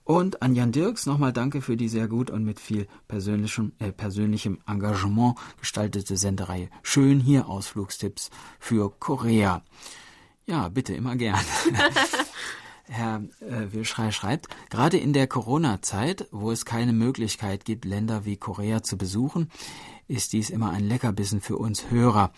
Und 0.04 0.42
an 0.42 0.54
Jan 0.54 0.72
Dirks 0.72 1.06
nochmal 1.06 1.32
danke 1.32 1.62
für 1.62 1.78
die 1.78 1.88
sehr 1.88 2.08
gut 2.08 2.30
und 2.30 2.44
mit 2.44 2.60
viel 2.60 2.88
persönlichem, 3.08 3.72
äh, 3.80 3.92
persönlichem 3.92 4.60
Engagement 4.68 5.36
gestaltete 5.60 6.18
Sendereihe. 6.18 6.70
Schön 6.82 7.20
hier 7.20 7.48
Ausflugstipps 7.48 8.30
für 8.60 8.92
Korea. 9.00 9.64
Ja, 10.46 10.68
bitte 10.68 10.94
immer 10.94 11.16
gern. 11.16 11.40
Herr 12.86 13.24
äh, 13.40 13.72
Wilschrei 13.72 14.12
schreibt, 14.12 14.48
gerade 14.70 14.98
in 14.98 15.14
der 15.14 15.28
Corona-Zeit, 15.28 16.28
wo 16.32 16.52
es 16.52 16.66
keine 16.66 16.92
Möglichkeit 16.92 17.64
gibt, 17.64 17.86
Länder 17.86 18.26
wie 18.26 18.36
Korea 18.36 18.84
zu 18.84 18.98
besuchen, 18.98 19.50
ist 20.10 20.34
dies 20.34 20.50
immer 20.50 20.72
ein 20.72 20.84
Leckerbissen 20.84 21.40
für 21.40 21.58
uns 21.58 21.90
Hörer. 21.90 22.34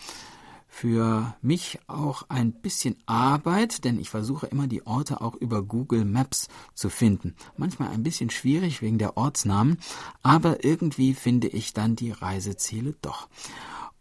Für 0.78 1.34
mich 1.42 1.80
auch 1.88 2.24
ein 2.28 2.52
bisschen 2.52 2.98
Arbeit, 3.06 3.86
denn 3.86 3.98
ich 3.98 4.10
versuche 4.10 4.48
immer 4.48 4.68
die 4.68 4.86
Orte 4.86 5.22
auch 5.22 5.34
über 5.36 5.64
Google 5.64 6.04
Maps 6.04 6.50
zu 6.74 6.90
finden. 6.90 7.34
Manchmal 7.56 7.92
ein 7.92 8.04
bisschen 8.04 8.30
schwierig 8.30 8.82
wegen 8.82 8.98
der 8.98 9.16
Ortsnamen, 9.16 9.78
aber 10.22 10.66
irgendwie 10.66 11.14
finde 11.14 11.48
ich 11.48 11.72
dann 11.72 11.96
die 11.96 12.12
Reiseziele 12.12 12.94
doch. 13.02 13.30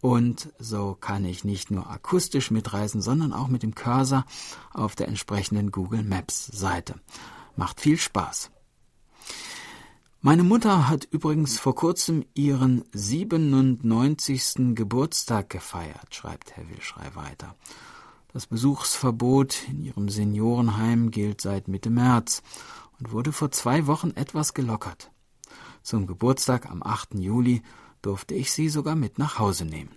Und 0.00 0.52
so 0.58 0.96
kann 1.00 1.24
ich 1.24 1.44
nicht 1.44 1.70
nur 1.70 1.88
akustisch 1.88 2.50
mitreisen, 2.50 3.00
sondern 3.00 3.32
auch 3.32 3.46
mit 3.46 3.62
dem 3.62 3.76
Cursor 3.76 4.24
auf 4.72 4.96
der 4.96 5.06
entsprechenden 5.06 5.70
Google 5.70 6.02
Maps 6.02 6.46
Seite. 6.46 6.96
Macht 7.54 7.80
viel 7.80 7.98
Spaß. 7.98 8.50
Meine 10.26 10.42
Mutter 10.42 10.88
hat 10.88 11.06
übrigens 11.10 11.58
vor 11.58 11.74
kurzem 11.74 12.24
ihren 12.32 12.82
97. 12.94 14.74
Geburtstag 14.74 15.50
gefeiert, 15.50 16.14
schreibt 16.14 16.56
Herr 16.56 16.66
Wilschrei 16.70 17.14
weiter. 17.14 17.54
Das 18.32 18.46
Besuchsverbot 18.46 19.68
in 19.68 19.82
ihrem 19.82 20.08
Seniorenheim 20.08 21.10
gilt 21.10 21.42
seit 21.42 21.68
Mitte 21.68 21.90
März 21.90 22.42
und 22.98 23.12
wurde 23.12 23.32
vor 23.32 23.50
zwei 23.50 23.86
Wochen 23.86 24.12
etwas 24.12 24.54
gelockert. 24.54 25.10
Zum 25.82 26.06
Geburtstag 26.06 26.70
am 26.70 26.82
8. 26.82 27.16
Juli 27.16 27.62
durfte 28.00 28.34
ich 28.34 28.50
sie 28.50 28.70
sogar 28.70 28.94
mit 28.94 29.18
nach 29.18 29.38
Hause 29.38 29.66
nehmen. 29.66 29.94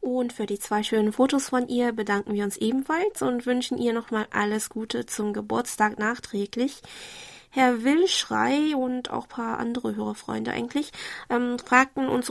Und 0.00 0.32
für 0.32 0.46
die 0.46 0.58
zwei 0.58 0.82
schönen 0.82 1.12
Fotos 1.12 1.50
von 1.50 1.68
ihr 1.68 1.92
bedanken 1.92 2.32
wir 2.32 2.44
uns 2.44 2.56
ebenfalls 2.56 3.20
und 3.20 3.44
wünschen 3.44 3.76
ihr 3.76 3.92
nochmal 3.92 4.26
alles 4.30 4.70
Gute 4.70 5.04
zum 5.04 5.34
Geburtstag 5.34 5.98
nachträglich. 5.98 6.80
Herr 7.56 7.84
Willschrei 7.84 8.74
und 8.74 9.10
auch 9.10 9.28
paar 9.28 9.60
andere 9.60 9.94
Hörerfreunde 9.94 10.50
eigentlich 10.50 10.90
ähm, 11.30 11.56
fragten 11.60 12.08
uns 12.08 12.28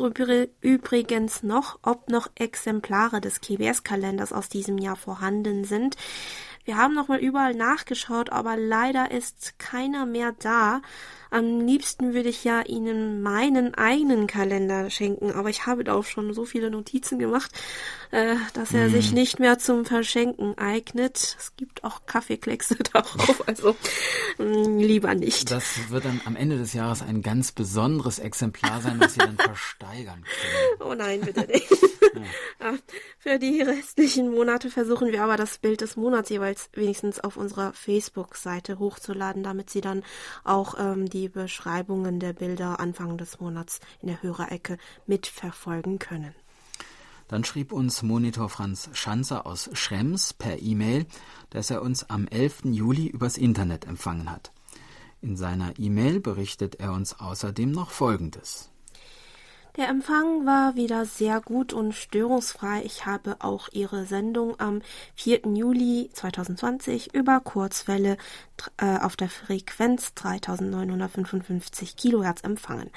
übrigens 0.60 1.44
noch, 1.44 1.80
ob 1.82 2.10
noch 2.10 2.30
Exemplare 2.36 3.22
des 3.22 3.40
KBS-Kalenders 3.40 4.34
aus 4.34 4.50
diesem 4.50 4.78
Jahr 4.78 4.98
vorhanden 4.98 5.64
sind. 5.64 5.96
Wir 6.66 6.76
haben 6.76 6.94
nochmal 6.94 7.20
überall 7.20 7.54
nachgeschaut, 7.54 8.32
aber 8.32 8.58
leider 8.58 9.12
ist 9.12 9.58
keiner 9.60 10.06
mehr 10.06 10.34
da. 10.40 10.82
Am 11.30 11.62
liebsten 11.62 12.14
würde 12.14 12.30
ich 12.30 12.44
ja 12.44 12.62
Ihnen 12.62 13.22
meinen 13.22 13.76
eigenen 13.76 14.28
Kalender 14.28 14.90
schenken, 14.90 15.32
aber 15.32 15.50
ich 15.50 15.66
habe 15.66 15.86
da 15.86 15.94
auch 15.94 16.04
schon 16.04 16.34
so 16.34 16.44
viele 16.44 16.70
Notizen 16.70 17.18
gemacht, 17.18 17.52
äh, 18.14 18.36
dass 18.54 18.74
er 18.74 18.90
mm. 18.90 18.92
sich 18.92 19.10
mhm. 19.10 19.16
nicht 19.16 19.40
mehr 19.40 19.60
zum 19.60 19.86
Verschenken 19.86 20.58
eignet. 20.58 21.36
Es 21.40 21.54
gibt 21.58 21.84
auch 21.84 22.06
Kaffeekleckse 22.06 22.76
darauf, 22.94 23.48
also 23.48 23.76
mh, 24.38 24.46
mm, 24.46 24.78
lieber 24.78 25.16
nicht. 25.16 25.50
Das 25.50 25.90
wird 25.90 26.06
dann 26.06 26.22
am 26.26 26.36
Ende 26.36 26.58
des 26.58 26.74
Jahres 26.74 27.02
ein 27.02 27.22
ganz 27.22 27.52
besonderes 27.52 28.20
Exemplar 28.20 28.82
sein, 28.82 29.00
was 29.00 29.16
Sie 29.16 29.20
dann 29.20 29.38
versteigern 29.40 30.24
können. 30.24 30.90
Oh 30.90 30.94
nein, 30.94 31.22
bitte 31.22 31.48
nicht. 31.48 31.68
Ja. 32.62 32.76
Für 33.18 33.40
die 33.40 33.60
restlichen 33.62 34.30
Monate 34.30 34.70
versuchen 34.70 35.12
wir 35.12 35.24
aber 35.24 35.36
das 35.36 35.58
Bild 35.58 35.82
des 35.82 35.96
Monats 35.96 36.30
jeweils 36.30 36.70
wenigstens 36.74 37.20
auf 37.20 37.38
unserer 37.38 37.74
Facebook-Seite 37.74 38.78
hochzuladen, 38.78 39.42
damit 39.42 39.72
Sie 39.72 39.82
dann 39.82 40.04
auch 40.44 40.76
ähm, 40.78 41.10
die 41.10 41.24
die 41.24 41.30
Beschreibungen 41.30 42.20
der 42.20 42.34
Bilder 42.34 42.82
Anfang 42.82 43.18
des 43.18 43.40
Monats 43.40 43.80
in 44.02 44.10
der 44.10 44.22
Hörerecke 44.22 44.78
mitverfolgen 45.06 45.98
können. 45.98 46.36
Dann 47.34 47.44
schrieb 47.44 47.72
uns 47.72 48.04
Monitor 48.04 48.48
Franz 48.48 48.92
Schanzer 48.94 49.48
aus 49.48 49.68
Schrems 49.74 50.34
per 50.34 50.62
E-Mail, 50.62 51.08
dass 51.50 51.72
er 51.72 51.82
uns 51.82 52.08
am 52.08 52.28
11. 52.28 52.66
Juli 52.66 53.08
übers 53.08 53.40
Internet 53.40 53.88
empfangen 53.88 54.30
hat. 54.30 54.52
In 55.20 55.36
seiner 55.36 55.80
E-Mail 55.80 56.20
berichtet 56.20 56.76
er 56.76 56.94
uns 56.94 57.20
außerdem 57.20 57.72
noch 57.72 57.90
Folgendes. 57.90 58.70
Der 59.78 59.90
Empfang 59.90 60.46
war 60.46 60.76
wieder 60.76 61.06
sehr 61.06 61.42
gut 61.42 61.74
und 61.74 61.94
störungsfrei. 61.94 62.84
Ich 62.86 63.08
habe 63.08 63.38
auch 63.40 63.68
Ihre 63.72 64.06
Sendung 64.06 64.60
am 64.60 64.84
4. 65.16 65.42
Juli 65.56 66.12
2020 66.14 67.16
über 67.16 67.40
Kurzwelle 67.40 68.18
äh, 68.78 69.00
auf 69.00 69.16
der 69.16 69.30
Frequenz 69.30 70.14
3955 70.14 71.96
Kilohertz 71.96 72.44
empfangen. 72.44 72.92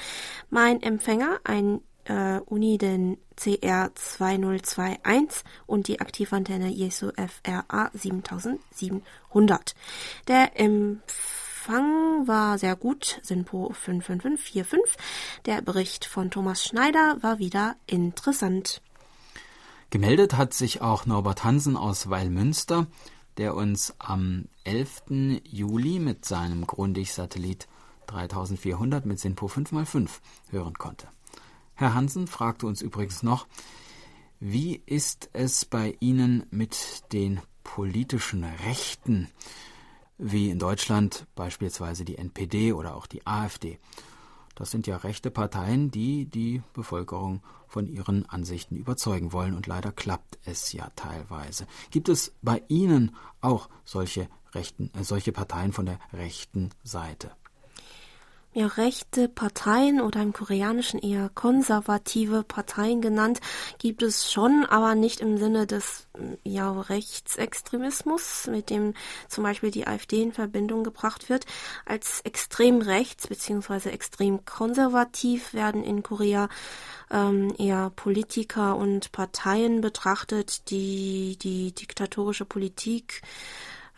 Mein 0.51 0.83
Empfänger, 0.83 1.41
ein 1.45 1.81
äh, 2.09 2.41
Uniden 2.47 3.19
CR2021 3.39 5.45
und 5.67 5.89
die 5.89 6.01
Aktivantenne 6.01 6.69
Jesu 6.69 7.11
FRA 7.17 7.91
7700. 7.93 9.75
Der 10.29 10.59
Empfang 10.59 12.27
war 12.27 12.59
sehr 12.59 12.77
gut, 12.77 13.21
Sinpo 13.23 13.73
55545. 13.73 14.97
Der 15.45 15.61
Bericht 15.63 16.05
von 16.05 16.31
Thomas 16.31 16.65
Schneider 16.65 17.19
war 17.21 17.39
wieder 17.39 17.77
interessant. 17.87 18.83
Gemeldet 19.91 20.37
hat 20.37 20.53
sich 20.53 20.83
auch 20.83 21.07
Norbert 21.07 21.45
Hansen 21.45 21.77
aus 21.77 22.11
Weilmünster, 22.11 22.89
der 23.37 23.55
uns 23.55 23.95
am 23.99 24.47
11. 24.65 25.43
Juli 25.45 26.01
mit 26.01 26.25
seinem 26.25 26.67
Grundig-Satellit 26.67 27.69
3400 28.07 29.07
mit 29.07 29.21
SINPO 29.21 29.47
5x5 29.47 30.09
hören 30.51 30.75
konnte. 30.75 31.07
Herr 31.79 31.93
Hansen 31.93 32.27
fragte 32.27 32.67
uns 32.67 32.81
übrigens 32.81 33.23
noch, 33.23 33.47
wie 34.41 34.83
ist 34.87 35.29
es 35.35 35.67
bei 35.67 35.95
Ihnen 36.01 36.47
mit 36.51 37.13
den 37.13 37.41
politischen 37.65 38.45
Rechten, 38.45 39.29
wie 40.17 40.49
in 40.49 40.59
Deutschland 40.59 41.27
beispielsweise 41.35 42.07
die 42.07 42.17
NPD 42.17 42.73
oder 42.73 42.97
auch 42.97 43.07
die 43.07 43.27
AfD? 43.27 43.79
Das 44.55 44.71
sind 44.71 44.87
ja 44.87 44.97
rechte 44.97 45.31
Parteien, 45.31 45.91
die 45.91 46.25
die 46.25 46.63
Bevölkerung 46.73 47.43
von 47.69 47.87
ihren 47.87 48.25
Ansichten 48.25 48.77
überzeugen 48.77 49.35
wollen, 49.35 49.53
und 49.53 49.67
leider 49.67 49.93
klappt 49.93 50.39
es 50.47 50.73
ja 50.73 50.91
teilweise. 50.97 51.67
Gibt 51.91 52.09
es 52.09 52.33
bei 52.41 52.63
Ihnen 52.69 53.15
auch 53.43 53.69
solche 53.85 54.31
rechten, 54.55 54.91
äh, 54.95 55.05
solche 55.05 55.33
Parteien 55.33 55.73
von 55.73 55.85
der 55.85 55.99
rechten 56.15 56.71
Seite? 56.83 57.33
Ja, 58.57 58.69
rechte 58.69 59.29
Parteien 59.29 60.01
oder 60.01 60.23
im 60.23 60.33
Koreanischen 60.33 60.99
eher 60.99 61.29
konservative 61.29 62.43
Parteien 62.43 63.03
genannt, 63.03 63.41
gibt 63.77 64.03
es 64.03 64.33
schon, 64.33 64.65
aber 64.65 64.95
nicht 64.95 65.21
im 65.21 65.37
Sinne 65.37 65.67
des 65.67 66.09
ja, 66.43 66.73
Rechtsextremismus, 66.81 68.47
mit 68.47 68.71
dem 68.71 68.95
zum 69.29 69.45
Beispiel 69.45 69.71
die 69.71 69.87
AfD 69.87 70.23
in 70.23 70.33
Verbindung 70.33 70.85
gebracht 70.85 71.29
wird. 71.29 71.45
Als 71.85 72.23
extrem 72.23 72.81
rechts 72.81 73.27
bzw. 73.27 73.91
extrem 73.91 74.47
konservativ 74.47 75.53
werden 75.53 75.85
in 75.85 76.03
Korea 76.03 76.49
ähm, 77.11 77.55
eher 77.59 77.91
Politiker 77.91 78.77
und 78.77 79.13
Parteien 79.13 79.83
betrachtet, 79.83 80.71
die 80.71 81.37
die 81.37 81.73
diktatorische 81.73 82.47
Politik 82.47 83.21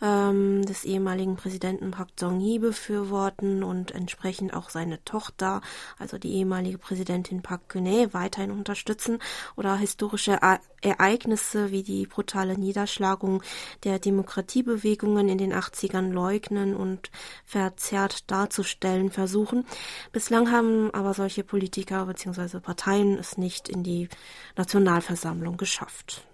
ähm, 0.01 0.65
des 0.65 0.85
ehemaligen 0.85 1.35
Präsidenten 1.35 1.91
Park 1.91 2.09
Jong-hee 2.19 2.59
befürworten 2.59 3.63
und 3.63 3.91
entsprechend 3.91 4.53
auch 4.53 4.69
seine 4.69 5.03
Tochter, 5.03 5.61
also 5.97 6.17
die 6.17 6.33
ehemalige 6.33 6.77
Präsidentin 6.77 7.41
Park 7.41 7.69
Geun-hye, 7.69 8.13
weiterhin 8.13 8.51
unterstützen 8.51 9.19
oder 9.55 9.75
historische 9.75 10.39
Ereignisse 10.81 11.71
wie 11.71 11.83
die 11.83 12.07
brutale 12.07 12.57
Niederschlagung 12.57 13.43
der 13.83 13.99
Demokratiebewegungen 13.99 15.29
in 15.29 15.37
den 15.37 15.53
80ern 15.53 16.11
leugnen 16.11 16.75
und 16.75 17.11
verzerrt 17.45 18.29
darzustellen 18.31 19.11
versuchen. 19.11 19.65
Bislang 20.11 20.51
haben 20.51 20.93
aber 20.93 21.13
solche 21.13 21.43
Politiker 21.43 22.05
bzw. 22.05 22.59
Parteien 22.59 23.17
es 23.17 23.37
nicht 23.37 23.69
in 23.69 23.83
die 23.83 24.09
Nationalversammlung 24.55 25.57
geschafft. 25.57 26.28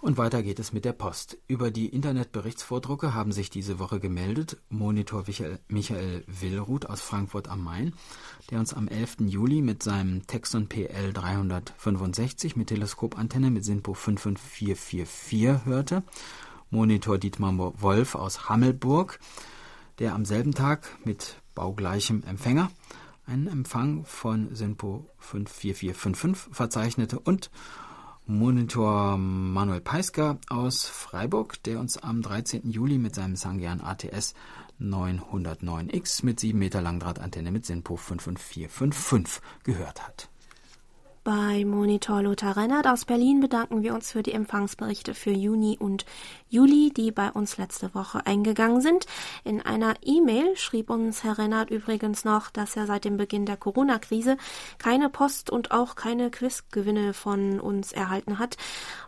Und 0.00 0.16
weiter 0.16 0.42
geht 0.42 0.58
es 0.58 0.72
mit 0.72 0.86
der 0.86 0.94
Post. 0.94 1.36
Über 1.46 1.70
die 1.70 1.88
Internetberichtsvordrucke 1.88 3.12
haben 3.12 3.32
sich 3.32 3.50
diese 3.50 3.78
Woche 3.78 4.00
gemeldet 4.00 4.56
Monitor 4.70 5.24
Michael 5.68 6.24
Willruth 6.26 6.86
aus 6.86 7.02
Frankfurt 7.02 7.48
am 7.48 7.62
Main, 7.62 7.92
der 8.50 8.60
uns 8.60 8.72
am 8.72 8.88
11. 8.88 9.16
Juli 9.26 9.60
mit 9.60 9.82
seinem 9.82 10.26
Texon 10.26 10.68
PL 10.68 11.12
365 11.12 12.56
mit 12.56 12.68
Teleskopantenne 12.68 13.50
mit 13.50 13.66
SINPO 13.66 13.92
55444 13.92 15.66
hörte. 15.66 16.02
Monitor 16.70 17.18
Dietmar 17.18 17.74
Wolf 17.82 18.14
aus 18.14 18.48
Hammelburg, 18.48 19.18
der 19.98 20.14
am 20.14 20.24
selben 20.24 20.54
Tag 20.54 20.96
mit 21.04 21.36
baugleichem 21.54 22.22
Empfänger 22.22 22.70
einen 23.26 23.48
Empfang 23.48 24.06
von 24.06 24.54
SINPO 24.54 25.06
54455 25.18 26.54
verzeichnete 26.54 27.18
und 27.18 27.50
Monitor 28.30 29.18
Manuel 29.18 29.80
Peisker 29.80 30.38
aus 30.48 30.86
Freiburg, 30.86 31.60
der 31.64 31.80
uns 31.80 31.98
am 31.98 32.22
13. 32.22 32.70
Juli 32.70 32.96
mit 32.96 33.16
seinem 33.16 33.34
Sangian 33.34 33.80
ATS 33.80 34.34
909X 34.80 36.24
mit 36.24 36.38
7 36.38 36.56
Meter 36.56 36.80
Langdrahtantenne 36.80 37.50
mit 37.50 37.66
SINPO 37.66 37.96
55455 37.96 39.42
gehört 39.64 40.06
hat. 40.06 40.30
Bei 41.32 41.64
Monitor 41.64 42.24
Lothar 42.24 42.56
Rennert 42.56 42.88
aus 42.88 43.04
Berlin 43.04 43.38
bedanken 43.38 43.84
wir 43.84 43.94
uns 43.94 44.10
für 44.10 44.24
die 44.24 44.32
Empfangsberichte 44.32 45.14
für 45.14 45.30
Juni 45.30 45.78
und 45.78 46.04
Juli, 46.48 46.90
die 46.92 47.12
bei 47.12 47.30
uns 47.30 47.56
letzte 47.56 47.94
Woche 47.94 48.26
eingegangen 48.26 48.80
sind. 48.80 49.06
In 49.44 49.62
einer 49.62 49.94
E-Mail 50.02 50.56
schrieb 50.56 50.90
uns 50.90 51.22
Herr 51.22 51.38
Rennert 51.38 51.70
übrigens 51.70 52.24
noch, 52.24 52.50
dass 52.50 52.74
er 52.74 52.86
seit 52.86 53.04
dem 53.04 53.16
Beginn 53.16 53.46
der 53.46 53.56
Corona-Krise 53.56 54.38
keine 54.78 55.08
Post 55.08 55.50
und 55.50 55.70
auch 55.70 55.94
keine 55.94 56.32
Quizgewinne 56.32 57.14
von 57.14 57.60
uns 57.60 57.92
erhalten 57.92 58.40
hat, 58.40 58.56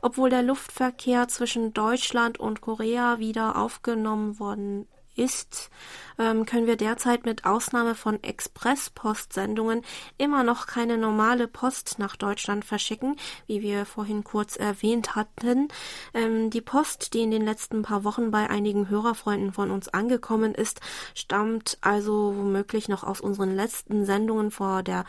obwohl 0.00 0.30
der 0.30 0.44
Luftverkehr 0.44 1.26
zwischen 1.26 1.74
Deutschland 1.74 2.38
und 2.38 2.61
Korea 2.61 3.18
wieder 3.18 3.56
aufgenommen 3.56 4.38
worden 4.38 4.87
ist, 5.16 5.70
ähm, 6.18 6.46
können 6.46 6.66
wir 6.66 6.77
derzeit 6.77 7.25
mit 7.25 7.44
Ausnahme 7.44 7.94
von 7.94 8.22
Express-Postsendungen 8.22 9.83
immer 10.18 10.42
noch 10.44 10.66
keine 10.66 10.98
normale 10.98 11.48
Post 11.48 11.98
nach 11.98 12.16
Deutschland 12.16 12.64
verschicken, 12.64 13.16
wie 13.46 13.62
wir 13.62 13.87
vorhin 13.87 14.25
kurz 14.25 14.57
erwähnt 14.57 15.14
hatten. 15.14 15.68
Ähm, 16.14 16.51
die 16.51 16.61
Post, 16.61 17.14
die 17.14 17.22
in 17.22 17.31
den 17.31 17.44
letzten 17.44 17.83
paar 17.83 18.05
Wochen 18.05 18.31
bei 18.31 18.48
einigen 18.48 18.88
Hörerfreunden 18.88 19.53
von 19.53 19.70
uns 19.70 19.88
angekommen 19.88 20.55
ist, 20.55 20.81
stammt 21.14 21.79
also 21.81 22.35
womöglich 22.37 22.88
noch 22.88 23.05
aus 23.05 23.20
unseren 23.20 23.55
letzten 23.55 24.05
Sendungen 24.05 24.51
vor 24.51 24.83
der 24.83 25.05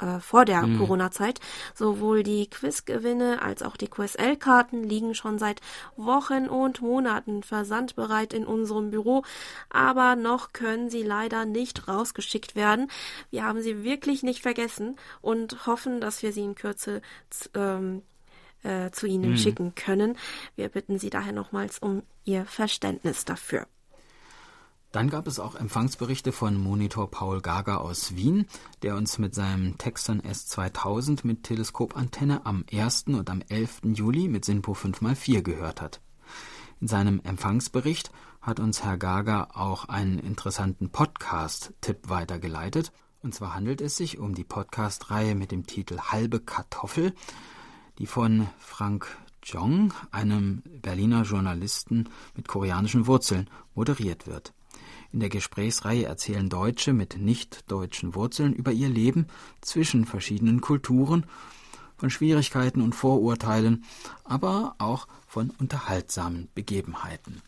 äh, 0.00 0.20
vor 0.20 0.44
der 0.44 0.62
mhm. 0.62 0.78
Corona-Zeit. 0.78 1.40
Sowohl 1.74 2.22
die 2.22 2.48
Quizgewinne 2.48 3.42
als 3.42 3.62
auch 3.62 3.76
die 3.76 3.88
QSL-Karten 3.88 4.82
liegen 4.84 5.14
schon 5.14 5.38
seit 5.38 5.60
Wochen 5.96 6.48
und 6.48 6.80
Monaten 6.80 7.42
versandbereit 7.42 8.32
in 8.32 8.46
unserem 8.46 8.90
Büro, 8.90 9.22
aber 9.70 10.16
noch 10.16 10.52
können 10.52 10.90
sie 10.90 11.02
leider 11.02 11.44
nicht 11.44 11.88
rausgeschickt 11.88 12.56
werden. 12.56 12.90
Wir 13.30 13.44
haben 13.44 13.62
sie 13.62 13.84
wirklich 13.84 14.22
nicht 14.22 14.42
vergessen 14.42 14.96
und 15.20 15.66
hoffen, 15.66 16.00
dass 16.00 16.22
wir 16.22 16.32
sie 16.32 16.42
in 16.42 16.54
Kürze 16.54 17.02
ähm, 17.54 18.02
äh, 18.62 18.90
zu 18.90 19.06
Ihnen 19.06 19.32
mhm. 19.32 19.36
schicken 19.36 19.74
können. 19.74 20.16
Wir 20.56 20.68
bitten 20.68 20.98
Sie 20.98 21.10
daher 21.10 21.32
nochmals 21.32 21.78
um 21.78 22.02
Ihr 22.24 22.44
Verständnis 22.44 23.24
dafür. 23.24 23.66
Dann 24.90 25.10
gab 25.10 25.26
es 25.26 25.38
auch 25.38 25.54
Empfangsberichte 25.54 26.32
von 26.32 26.56
Monitor 26.56 27.10
Paul 27.10 27.42
Gager 27.42 27.82
aus 27.82 28.16
Wien, 28.16 28.46
der 28.80 28.96
uns 28.96 29.18
mit 29.18 29.34
seinem 29.34 29.76
Texton 29.76 30.22
S2000 30.22 31.26
mit 31.26 31.42
Teleskopantenne 31.42 32.46
am 32.46 32.64
1. 32.72 33.04
und 33.08 33.28
am 33.28 33.42
11. 33.46 33.80
Juli 33.92 34.28
mit 34.28 34.46
SINPO 34.46 34.72
5x4 34.72 35.42
gehört 35.42 35.82
hat. 35.82 36.00
In 36.80 36.88
seinem 36.88 37.20
Empfangsbericht 37.22 38.10
hat 38.40 38.60
uns 38.60 38.82
Herr 38.82 38.96
Gager 38.96 39.58
auch 39.58 39.84
einen 39.90 40.18
interessanten 40.18 40.88
Podcast-Tipp 40.88 42.08
weitergeleitet. 42.08 42.90
Und 43.22 43.34
zwar 43.34 43.54
handelt 43.54 43.82
es 43.82 43.96
sich 43.96 44.18
um 44.18 44.34
die 44.34 44.44
Podcast-Reihe 44.44 45.34
mit 45.34 45.52
dem 45.52 45.66
Titel 45.66 45.98
Halbe 45.98 46.40
Kartoffel, 46.40 47.12
die 47.98 48.06
von 48.06 48.48
Frank 48.58 49.18
Jong, 49.42 49.92
einem 50.12 50.62
Berliner 50.64 51.24
Journalisten 51.24 52.08
mit 52.34 52.48
koreanischen 52.48 53.06
Wurzeln, 53.06 53.50
moderiert 53.74 54.26
wird. 54.26 54.54
In 55.12 55.20
der 55.20 55.28
Gesprächsreihe 55.30 56.04
erzählen 56.04 56.48
Deutsche 56.48 56.92
mit 56.92 57.16
nicht-deutschen 57.18 58.14
Wurzeln 58.14 58.52
über 58.52 58.72
ihr 58.72 58.88
Leben 58.88 59.26
zwischen 59.60 60.04
verschiedenen 60.04 60.60
Kulturen, 60.60 61.24
von 61.98 62.10
Schwierigkeiten 62.10 62.80
und 62.80 62.94
Vorurteilen, 62.94 63.84
aber 64.24 64.76
auch 64.78 65.08
von 65.26 65.50
unterhaltsamen 65.58 66.48
Begebenheiten. 66.54 67.42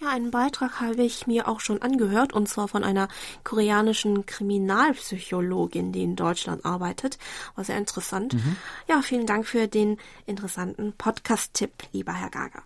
Ja, 0.00 0.08
einen 0.08 0.32
Beitrag 0.32 0.80
habe 0.80 1.04
ich 1.04 1.28
mir 1.28 1.46
auch 1.46 1.60
schon 1.60 1.80
angehört, 1.80 2.32
und 2.32 2.48
zwar 2.48 2.66
von 2.66 2.82
einer 2.82 3.06
koreanischen 3.44 4.26
Kriminalpsychologin, 4.26 5.92
die 5.92 6.02
in 6.02 6.16
Deutschland 6.16 6.64
arbeitet. 6.64 7.18
War 7.54 7.62
sehr 7.62 7.78
interessant. 7.78 8.34
Mhm. 8.34 8.56
Ja, 8.88 9.00
vielen 9.00 9.26
Dank 9.26 9.46
für 9.46 9.68
den 9.68 9.98
interessanten 10.26 10.92
Podcast-Tipp, 10.92 11.70
lieber 11.92 12.12
Herr 12.12 12.30
Gager. 12.30 12.64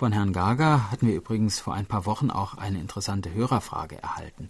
Von 0.00 0.12
Herrn 0.12 0.32
Gaga 0.32 0.90
hatten 0.90 1.08
wir 1.08 1.14
übrigens 1.14 1.60
vor 1.60 1.74
ein 1.74 1.84
paar 1.84 2.06
Wochen 2.06 2.30
auch 2.30 2.54
eine 2.54 2.80
interessante 2.80 3.34
Hörerfrage 3.34 4.02
erhalten. 4.02 4.48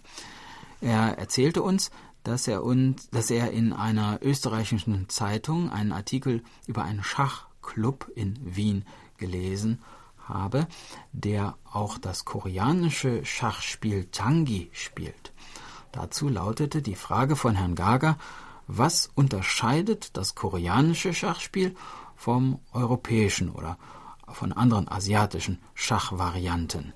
Er 0.79 1.17
erzählte 1.17 1.61
uns, 1.61 1.91
dass 2.23 2.47
er 2.47 2.63
uns, 2.63 3.09
dass 3.09 3.29
er 3.29 3.51
in 3.51 3.73
einer 3.73 4.19
österreichischen 4.21 5.09
Zeitung 5.09 5.69
einen 5.69 5.91
Artikel 5.91 6.41
über 6.67 6.85
einen 6.85 7.03
Schachclub 7.03 8.09
in 8.15 8.39
Wien 8.45 8.85
gelesen 9.17 9.81
habe, 10.25 10.67
der 11.11 11.57
auch 11.69 11.97
das 11.97 12.23
koreanische 12.23 13.25
Schachspiel 13.25 14.05
Tangi 14.05 14.69
spielt. 14.71 15.33
Dazu 15.91 16.29
lautete 16.29 16.81
die 16.81 16.95
Frage 16.95 17.35
von 17.35 17.55
Herrn 17.55 17.75
Gager, 17.75 18.17
was 18.67 19.11
unterscheidet 19.15 20.15
das 20.15 20.33
koreanische 20.33 21.13
Schachspiel 21.13 21.75
vom 22.15 22.61
europäischen 22.71 23.49
oder 23.49 23.77
von 24.33 24.51
anderen 24.53 24.87
asiatischen 24.87 25.59
Schachvarianten? 25.73 26.93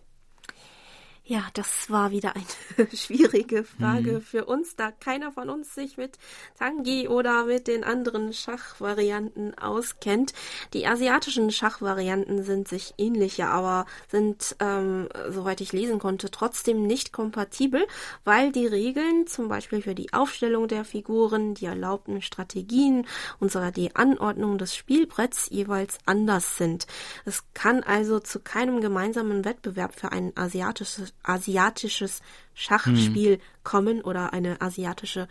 Ja, 1.27 1.47
das 1.55 1.89
war 1.89 2.11
wieder 2.11 2.33
eine 2.35 2.87
schwierige 2.95 3.63
Frage 3.63 4.11
mhm. 4.11 4.21
für 4.21 4.45
uns, 4.45 4.75
da 4.75 4.91
keiner 4.91 5.31
von 5.31 5.49
uns 5.49 5.73
sich 5.73 5.97
mit 5.97 6.19
Tangi 6.59 7.07
oder 7.07 7.45
mit 7.45 7.67
den 7.67 7.83
anderen 7.83 8.31
Schachvarianten 8.31 9.57
auskennt. 9.57 10.33
Die 10.73 10.85
asiatischen 10.85 11.49
Schachvarianten 11.49 12.43
sind 12.43 12.67
sich 12.67 12.93
ähnlicher, 12.99 13.49
aber 13.49 13.87
sind, 14.07 14.55
ähm, 14.59 15.09
soweit 15.29 15.61
ich 15.61 15.73
lesen 15.73 15.97
konnte, 15.97 16.29
trotzdem 16.29 16.85
nicht 16.85 17.11
kompatibel, 17.11 17.87
weil 18.23 18.51
die 18.51 18.67
Regeln 18.67 19.25
zum 19.25 19.47
Beispiel 19.47 19.81
für 19.81 19.95
die 19.95 20.13
Aufstellung 20.13 20.67
der 20.67 20.85
Figuren, 20.85 21.55
die 21.55 21.65
erlaubten 21.65 22.21
Strategien 22.21 23.07
und 23.39 23.51
sogar 23.51 23.71
die 23.71 23.95
Anordnung 23.95 24.59
des 24.59 24.75
Spielbretts 24.75 25.49
jeweils 25.49 25.97
anders 26.05 26.57
sind. 26.57 26.85
Es 27.25 27.43
kann 27.55 27.81
also 27.81 28.19
zu 28.19 28.41
keinem 28.41 28.79
gemeinsamen 28.79 29.43
Wettbewerb 29.43 29.95
für 29.99 30.11
ein 30.11 30.31
asiatisches 30.35 31.14
asiatisches 31.27 32.21
Schachspiel 32.53 33.33
hm. 33.33 33.41
kommen 33.63 34.01
oder 34.01 34.33
eine 34.33 34.61
asiatische 34.61 35.27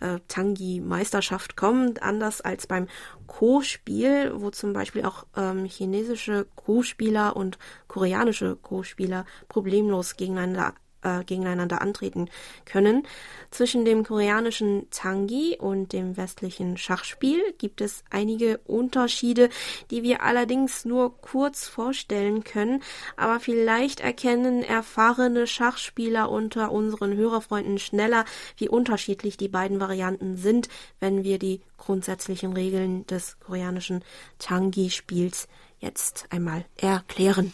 äh, 0.00 0.20
Tangi-Meisterschaft 0.28 1.56
kommen, 1.56 1.98
anders 1.98 2.40
als 2.40 2.66
beim 2.66 2.86
Ko-Spiel, 3.26 4.32
wo 4.34 4.50
zum 4.50 4.72
Beispiel 4.72 5.04
auch 5.04 5.26
ähm, 5.36 5.64
chinesische 5.64 6.46
Ko-Spieler 6.54 7.36
und 7.36 7.58
koreanische 7.88 8.56
Ko-Spieler 8.56 9.24
problemlos 9.48 10.16
gegeneinander 10.16 10.74
äh, 11.06 11.24
gegeneinander 11.24 11.80
antreten 11.80 12.28
können. 12.64 13.06
Zwischen 13.50 13.84
dem 13.84 14.04
koreanischen 14.04 14.88
Tangi 14.90 15.56
und 15.58 15.92
dem 15.92 16.16
westlichen 16.16 16.76
Schachspiel 16.76 17.40
gibt 17.58 17.80
es 17.80 18.02
einige 18.10 18.58
Unterschiede, 18.66 19.48
die 19.90 20.02
wir 20.02 20.22
allerdings 20.22 20.84
nur 20.84 21.16
kurz 21.20 21.68
vorstellen 21.68 22.42
können, 22.42 22.82
aber 23.16 23.38
vielleicht 23.38 24.00
erkennen 24.00 24.62
erfahrene 24.62 25.46
Schachspieler 25.46 26.28
unter 26.28 26.72
unseren 26.72 27.16
Hörerfreunden 27.16 27.78
schneller, 27.78 28.24
wie 28.56 28.68
unterschiedlich 28.68 29.36
die 29.36 29.48
beiden 29.48 29.78
Varianten 29.78 30.36
sind, 30.36 30.68
wenn 30.98 31.22
wir 31.22 31.38
die 31.38 31.60
grundsätzlichen 31.78 32.52
Regeln 32.52 33.06
des 33.06 33.38
koreanischen 33.38 34.02
Tangi-Spiels 34.38 35.46
jetzt 35.78 36.26
einmal 36.30 36.64
erklären. 36.76 37.52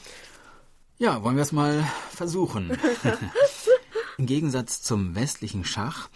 Ja, 0.99 1.23
wollen 1.23 1.37
wir 1.37 1.43
es 1.43 1.53
mal 1.53 1.85
versuchen. 2.11 2.77
Im 4.19 4.27
Gegensatz 4.27 4.83
zum 4.83 5.15
westlichen 5.15 5.65
Schach, 5.65 6.09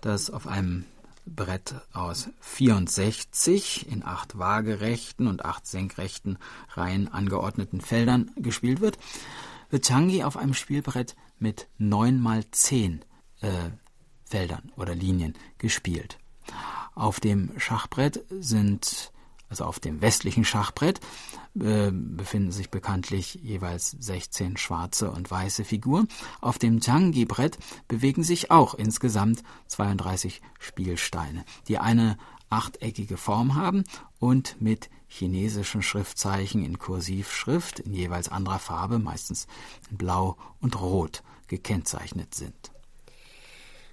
das 0.00 0.30
auf 0.30 0.46
einem 0.46 0.84
Brett 1.26 1.74
aus 1.92 2.30
64 2.40 3.90
in 3.90 4.04
acht 4.04 4.38
waagerechten 4.38 5.26
und 5.26 5.44
acht 5.44 5.66
senkrechten 5.66 6.38
Reihen 6.74 7.08
angeordneten 7.08 7.80
Feldern 7.80 8.30
gespielt 8.36 8.80
wird, 8.80 8.98
wird 9.68 9.84
Changi 9.86 10.24
auf 10.24 10.36
einem 10.36 10.54
Spielbrett 10.54 11.16
mit 11.38 11.68
neun 11.78 12.20
mal 12.20 12.44
zehn 12.50 13.04
äh, 13.40 13.70
Feldern 14.24 14.72
oder 14.76 14.94
Linien 14.94 15.34
gespielt. 15.58 16.18
Auf 16.94 17.20
dem 17.20 17.52
Schachbrett 17.58 18.24
sind 18.30 19.12
also 19.50 19.64
auf 19.64 19.80
dem 19.80 20.00
westlichen 20.00 20.44
Schachbrett, 20.44 21.00
äh, 21.60 21.90
befinden 21.92 22.52
sich 22.52 22.70
bekanntlich 22.70 23.34
jeweils 23.34 23.90
16 23.90 24.56
schwarze 24.56 25.10
und 25.10 25.30
weiße 25.30 25.64
Figuren. 25.64 26.08
Auf 26.40 26.58
dem 26.58 26.80
Tangi-Brett 26.80 27.58
bewegen 27.88 28.22
sich 28.22 28.50
auch 28.50 28.74
insgesamt 28.74 29.42
32 29.66 30.40
Spielsteine, 30.58 31.44
die 31.68 31.78
eine 31.78 32.16
achteckige 32.48 33.16
Form 33.16 33.56
haben 33.56 33.84
und 34.18 34.60
mit 34.60 34.88
chinesischen 35.08 35.82
Schriftzeichen 35.82 36.64
in 36.64 36.78
Kursivschrift 36.78 37.80
in 37.80 37.94
jeweils 37.94 38.28
anderer 38.28 38.60
Farbe, 38.60 38.98
meistens 38.98 39.48
in 39.90 39.96
Blau 39.96 40.36
und 40.60 40.80
Rot, 40.80 41.22
gekennzeichnet 41.48 42.34
sind. 42.34 42.70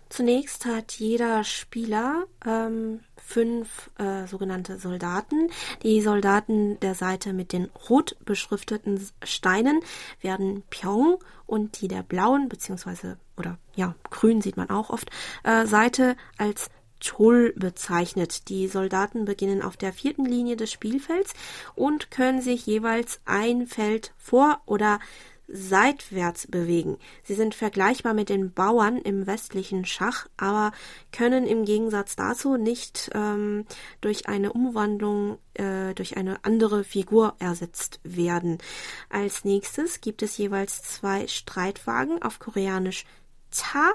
Zunächst 0.10 0.65
hat 0.65 0.93
jeder 0.93 1.43
Spieler 1.43 2.26
ähm, 2.46 3.02
fünf 3.17 3.89
äh, 3.98 4.26
sogenannte 4.26 4.78
Soldaten. 4.80 5.50
Die 5.84 6.02
Soldaten 6.02 6.80
der 6.80 6.96
Seite 6.96 7.34
mit 7.34 7.52
den 7.52 7.70
rot 7.89 8.15
beschrifteten 8.24 9.06
Steinen 9.24 9.82
werden 10.22 10.63
Pyong 10.70 11.17
und 11.46 11.82
die 11.82 11.88
der 11.88 12.04
blauen 12.04 12.48
beziehungsweise 12.48 13.17
oder 13.36 13.58
ja 13.76 13.96
grün 14.10 14.41
sieht 14.41 14.58
man 14.58 14.70
auch 14.70 14.89
oft 14.89 15.10
äh, 15.43 15.65
Seite 15.65 16.15
als 16.38 16.70
Chol 17.00 17.54
bezeichnet. 17.56 18.50
Die 18.50 18.67
Soldaten 18.67 19.26
beginnen 19.26 19.62
auf 19.62 19.78
der 19.78 19.93
vierten 19.93 20.26
Linie 20.26 20.56
des 20.56 20.72
Spielfelds 20.72 21.34
und 21.76 22.12
können 22.12 22.41
sich 22.41 22.65
jeweils 22.65 23.20
ein 23.26 23.67
Feld 23.67 24.13
vor 24.17 24.62
oder 24.65 25.00
seitwärts 25.48 26.48
bewegen. 26.48 26.98
Sie 27.24 27.36
sind 27.36 27.56
vergleichbar 27.56 28.14
mit 28.14 28.30
den 28.30 28.54
Bauern 28.54 28.98
im 28.98 29.28
westlichen 29.28 29.86
Schach, 29.86 30.28
aber 30.38 30.72
können 31.12 31.46
im 31.46 31.66
Gegensatz 31.66 32.16
dazu 32.16 32.58
nicht 32.58 33.10
ähm, 33.14 33.66
durch 34.02 34.28
eine 34.28 34.54
Umwandlung 34.54 35.38
äh, 35.54 35.94
durch 35.94 36.18
eine 36.18 36.44
andere 36.44 36.84
Figur 36.84 37.36
ersetzt 37.40 38.00
werden. 38.04 38.58
Als 39.10 39.46
nächstes 39.46 40.02
gibt 40.02 40.22
es 40.22 40.38
jeweils 40.38 40.84
zwei 40.84 41.28
Streitwagen 41.28 42.22
auf 42.22 42.40
Koreanisch 42.40 43.06
Ta, 43.52 43.94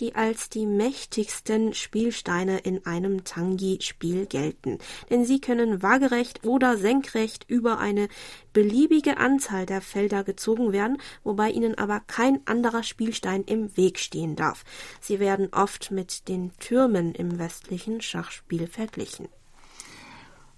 die 0.00 0.14
als 0.14 0.48
die 0.48 0.66
mächtigsten 0.66 1.74
Spielsteine 1.74 2.58
in 2.58 2.86
einem 2.86 3.24
Tangi-Spiel 3.24 4.26
gelten, 4.26 4.78
denn 5.10 5.24
sie 5.24 5.40
können 5.40 5.82
waagerecht 5.82 6.44
oder 6.44 6.76
senkrecht 6.76 7.44
über 7.48 7.78
eine 7.78 8.08
beliebige 8.52 9.18
Anzahl 9.18 9.66
der 9.66 9.80
Felder 9.80 10.24
gezogen 10.24 10.72
werden, 10.72 10.98
wobei 11.24 11.50
ihnen 11.50 11.76
aber 11.76 12.00
kein 12.00 12.40
anderer 12.46 12.82
Spielstein 12.82 13.42
im 13.44 13.76
Weg 13.76 13.98
stehen 13.98 14.36
darf. 14.36 14.64
Sie 15.00 15.18
werden 15.18 15.48
oft 15.52 15.90
mit 15.90 16.28
den 16.28 16.52
Türmen 16.58 17.14
im 17.14 17.38
westlichen 17.38 18.00
Schachspiel 18.00 18.66
verglichen. 18.66 19.28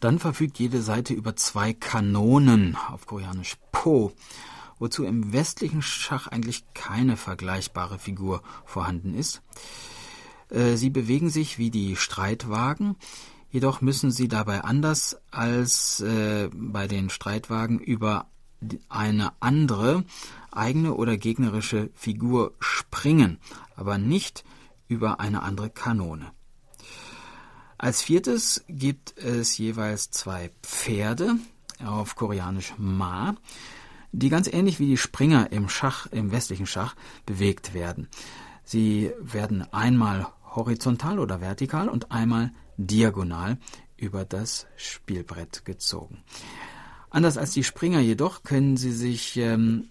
Dann 0.00 0.18
verfügt 0.18 0.58
jede 0.58 0.80
Seite 0.80 1.12
über 1.12 1.36
zwei 1.36 1.74
Kanonen, 1.74 2.76
auf 2.88 3.06
Koreanisch 3.06 3.56
Po 3.70 4.12
wozu 4.80 5.04
im 5.04 5.32
westlichen 5.32 5.82
Schach 5.82 6.26
eigentlich 6.26 6.64
keine 6.74 7.16
vergleichbare 7.16 8.00
Figur 8.00 8.42
vorhanden 8.64 9.14
ist. 9.14 9.42
Äh, 10.48 10.76
sie 10.76 10.90
bewegen 10.90 11.30
sich 11.30 11.58
wie 11.58 11.70
die 11.70 11.94
Streitwagen, 11.94 12.96
jedoch 13.50 13.80
müssen 13.80 14.10
sie 14.10 14.26
dabei 14.26 14.62
anders 14.62 15.20
als 15.30 16.00
äh, 16.00 16.50
bei 16.52 16.88
den 16.88 17.10
Streitwagen 17.10 17.78
über 17.78 18.26
eine 18.88 19.32
andere 19.40 20.04
eigene 20.50 20.94
oder 20.94 21.16
gegnerische 21.16 21.90
Figur 21.94 22.54
springen, 22.58 23.38
aber 23.76 23.96
nicht 23.96 24.44
über 24.88 25.20
eine 25.20 25.42
andere 25.42 25.70
Kanone. 25.70 26.32
Als 27.78 28.02
viertes 28.02 28.64
gibt 28.68 29.16
es 29.16 29.56
jeweils 29.56 30.10
zwei 30.10 30.50
Pferde, 30.62 31.36
auf 31.82 32.14
Koreanisch 32.14 32.74
Ma, 32.76 33.36
die 34.12 34.28
ganz 34.28 34.48
ähnlich 34.48 34.78
wie 34.78 34.86
die 34.86 34.96
Springer 34.96 35.52
im 35.52 35.68
Schach, 35.68 36.06
im 36.06 36.32
westlichen 36.32 36.66
Schach, 36.66 36.94
bewegt 37.26 37.74
werden. 37.74 38.08
Sie 38.64 39.12
werden 39.20 39.62
einmal 39.72 40.26
horizontal 40.54 41.18
oder 41.18 41.40
vertikal 41.40 41.88
und 41.88 42.10
einmal 42.10 42.52
diagonal 42.76 43.58
über 43.96 44.24
das 44.24 44.66
Spielbrett 44.76 45.64
gezogen. 45.64 46.22
Anders 47.10 47.36
als 47.36 47.52
die 47.52 47.64
Springer 47.64 48.00
jedoch 48.00 48.42
können 48.42 48.76
sie 48.76 48.92
sich 48.92 49.36
ähm, 49.36 49.88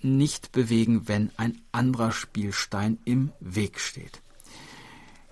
nicht 0.00 0.52
bewegen, 0.52 1.06
wenn 1.06 1.30
ein 1.36 1.60
anderer 1.70 2.12
Spielstein 2.12 2.98
im 3.04 3.32
Weg 3.40 3.78
steht. 3.78 4.22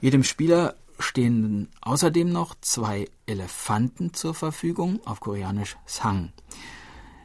Jedem 0.01 0.25
Spieler 0.25 0.77
stehen 0.99 1.69
außerdem 1.81 2.31
noch 2.31 2.55
zwei 2.61 3.09
Elefanten 3.27 4.15
zur 4.15 4.35
Verfügung, 4.35 5.01
auf 5.07 5.21
Koreanisch 5.21 5.77
Sang. 5.87 6.33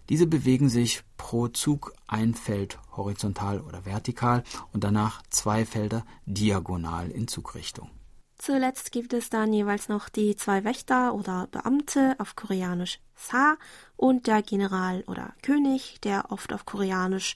Diese 0.09 0.27
bewegen 0.27 0.69
sich 0.69 1.03
pro 1.17 1.47
Zug 1.47 1.93
ein 2.07 2.33
Feld 2.33 2.77
horizontal 2.95 3.61
oder 3.61 3.85
vertikal 3.85 4.43
und 4.73 4.83
danach 4.83 5.21
zwei 5.29 5.65
Felder 5.65 6.05
diagonal 6.25 7.09
in 7.11 7.27
Zugrichtung. 7.27 7.89
Zuletzt 8.37 8.91
gibt 8.91 9.13
es 9.13 9.29
dann 9.29 9.53
jeweils 9.53 9.87
noch 9.87 10.09
die 10.09 10.35
zwei 10.35 10.63
Wächter 10.63 11.13
oder 11.13 11.47
Beamte 11.51 12.15
auf 12.19 12.35
Koreanisch 12.35 12.99
Sa 13.15 13.55
und 13.95 14.27
der 14.27 14.41
General 14.41 15.03
oder 15.07 15.33
König, 15.41 16.01
der 16.01 16.31
oft 16.31 16.51
auf 16.51 16.65
Koreanisch 16.65 17.35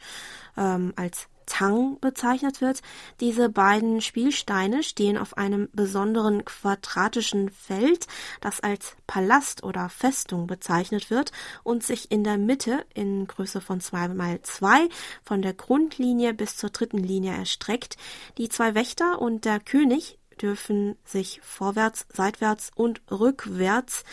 ähm, 0.57 0.93
als 0.97 1.29
Tang 1.49 1.99
bezeichnet 1.99 2.61
wird. 2.61 2.81
Diese 3.19 3.49
beiden 3.49 4.01
Spielsteine 4.01 4.83
stehen 4.83 5.17
auf 5.17 5.37
einem 5.37 5.67
besonderen 5.73 6.45
quadratischen 6.45 7.49
Feld, 7.49 8.07
das 8.39 8.61
als 8.61 8.95
Palast 9.07 9.63
oder 9.63 9.89
Festung 9.89 10.47
bezeichnet 10.47 11.09
wird 11.09 11.31
und 11.63 11.83
sich 11.83 12.11
in 12.11 12.23
der 12.23 12.37
Mitte 12.37 12.85
in 12.93 13.27
Größe 13.27 13.59
von 13.59 13.81
zwei 13.81 14.07
mal 14.07 14.41
zwei 14.43 14.87
von 15.23 15.41
der 15.41 15.53
Grundlinie 15.53 16.33
bis 16.33 16.55
zur 16.55 16.69
dritten 16.69 16.99
Linie 16.99 17.33
erstreckt. 17.33 17.97
Die 18.37 18.47
zwei 18.47 18.75
Wächter 18.75 19.19
und 19.19 19.43
der 19.43 19.59
König 19.59 20.19
dürfen 20.41 20.95
sich 21.03 21.41
vorwärts, 21.43 22.05
seitwärts 22.13 22.71
und 22.75 23.01
rückwärts 23.11 24.05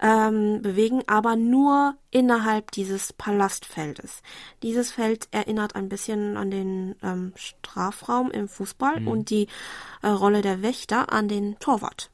ähm, 0.00 0.62
bewegen, 0.62 1.02
aber 1.06 1.36
nur 1.36 1.96
innerhalb 2.10 2.70
dieses 2.70 3.12
Palastfeldes. 3.12 4.22
Dieses 4.62 4.92
Feld 4.92 5.28
erinnert 5.30 5.74
ein 5.74 5.88
bisschen 5.88 6.36
an 6.36 6.50
den 6.50 6.94
ähm, 7.02 7.32
Strafraum 7.36 8.30
im 8.30 8.48
Fußball 8.48 9.00
mhm. 9.00 9.08
und 9.08 9.30
die 9.30 9.48
äh, 10.02 10.08
Rolle 10.08 10.42
der 10.42 10.62
Wächter 10.62 11.12
an 11.12 11.28
den 11.28 11.58
Torwart. 11.58 12.10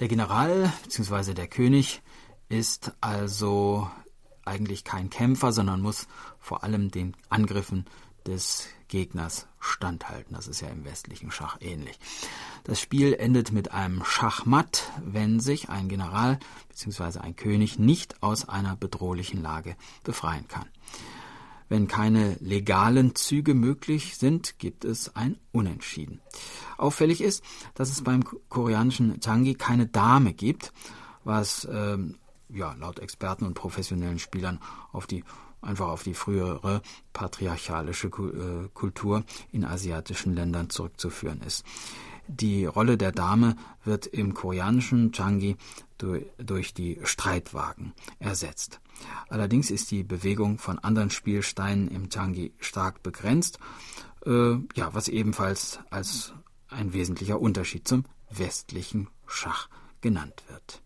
Der 0.00 0.08
General 0.08 0.72
bzw. 0.84 1.32
der 1.32 1.48
König 1.48 2.02
ist 2.48 2.92
also 3.00 3.90
eigentlich 4.44 4.84
kein 4.84 5.10
Kämpfer, 5.10 5.52
sondern 5.52 5.80
muss 5.80 6.06
vor 6.38 6.62
allem 6.62 6.90
den 6.90 7.16
Angriffen 7.28 7.86
des 8.26 8.68
Gegners 8.88 9.46
standhalten. 9.60 10.34
Das 10.34 10.48
ist 10.48 10.60
ja 10.60 10.68
im 10.68 10.84
westlichen 10.84 11.30
Schach 11.30 11.58
ähnlich. 11.60 11.98
Das 12.64 12.80
Spiel 12.80 13.14
endet 13.14 13.52
mit 13.52 13.72
einem 13.72 14.04
Schachmatt, 14.04 14.90
wenn 15.04 15.40
sich 15.40 15.68
ein 15.68 15.88
General 15.88 16.38
bzw. 16.68 17.20
ein 17.20 17.36
König 17.36 17.78
nicht 17.78 18.22
aus 18.22 18.48
einer 18.48 18.76
bedrohlichen 18.76 19.42
Lage 19.42 19.76
befreien 20.04 20.48
kann. 20.48 20.66
Wenn 21.68 21.88
keine 21.88 22.36
legalen 22.40 23.16
Züge 23.16 23.54
möglich 23.54 24.16
sind, 24.16 24.58
gibt 24.58 24.84
es 24.84 25.16
ein 25.16 25.36
Unentschieden. 25.50 26.20
Auffällig 26.78 27.20
ist, 27.20 27.42
dass 27.74 27.90
es 27.90 28.02
beim 28.02 28.22
koreanischen 28.48 29.20
Changi 29.20 29.54
keine 29.54 29.86
Dame 29.86 30.32
gibt, 30.32 30.72
was 31.24 31.66
ähm, 31.70 32.18
ja, 32.48 32.74
laut 32.74 33.00
Experten 33.00 33.44
und 33.44 33.54
professionellen 33.54 34.20
Spielern 34.20 34.60
auf 34.92 35.06
die 35.08 35.24
einfach 35.66 35.88
auf 35.88 36.02
die 36.02 36.14
frühere 36.14 36.82
patriarchalische 37.12 38.08
äh, 38.08 38.68
Kultur 38.72 39.24
in 39.52 39.64
asiatischen 39.64 40.34
Ländern 40.34 40.70
zurückzuführen 40.70 41.40
ist. 41.42 41.64
Die 42.28 42.64
Rolle 42.64 42.96
der 42.96 43.12
Dame 43.12 43.56
wird 43.84 44.06
im 44.06 44.34
koreanischen 44.34 45.12
Changi 45.12 45.56
durch 45.98 46.74
die 46.74 46.98
Streitwagen 47.04 47.92
ersetzt. 48.18 48.80
Allerdings 49.28 49.70
ist 49.70 49.90
die 49.90 50.02
Bewegung 50.02 50.58
von 50.58 50.78
anderen 50.78 51.10
Spielsteinen 51.10 51.88
im 51.88 52.08
Changi 52.10 52.52
stark 52.58 53.02
begrenzt, 53.02 53.58
äh, 54.24 54.56
ja, 54.74 54.92
was 54.92 55.08
ebenfalls 55.08 55.78
als 55.90 56.32
ein 56.68 56.92
wesentlicher 56.92 57.40
Unterschied 57.40 57.86
zum 57.86 58.04
westlichen 58.30 59.08
Schach 59.26 59.68
genannt 60.00 60.42
wird. 60.48 60.82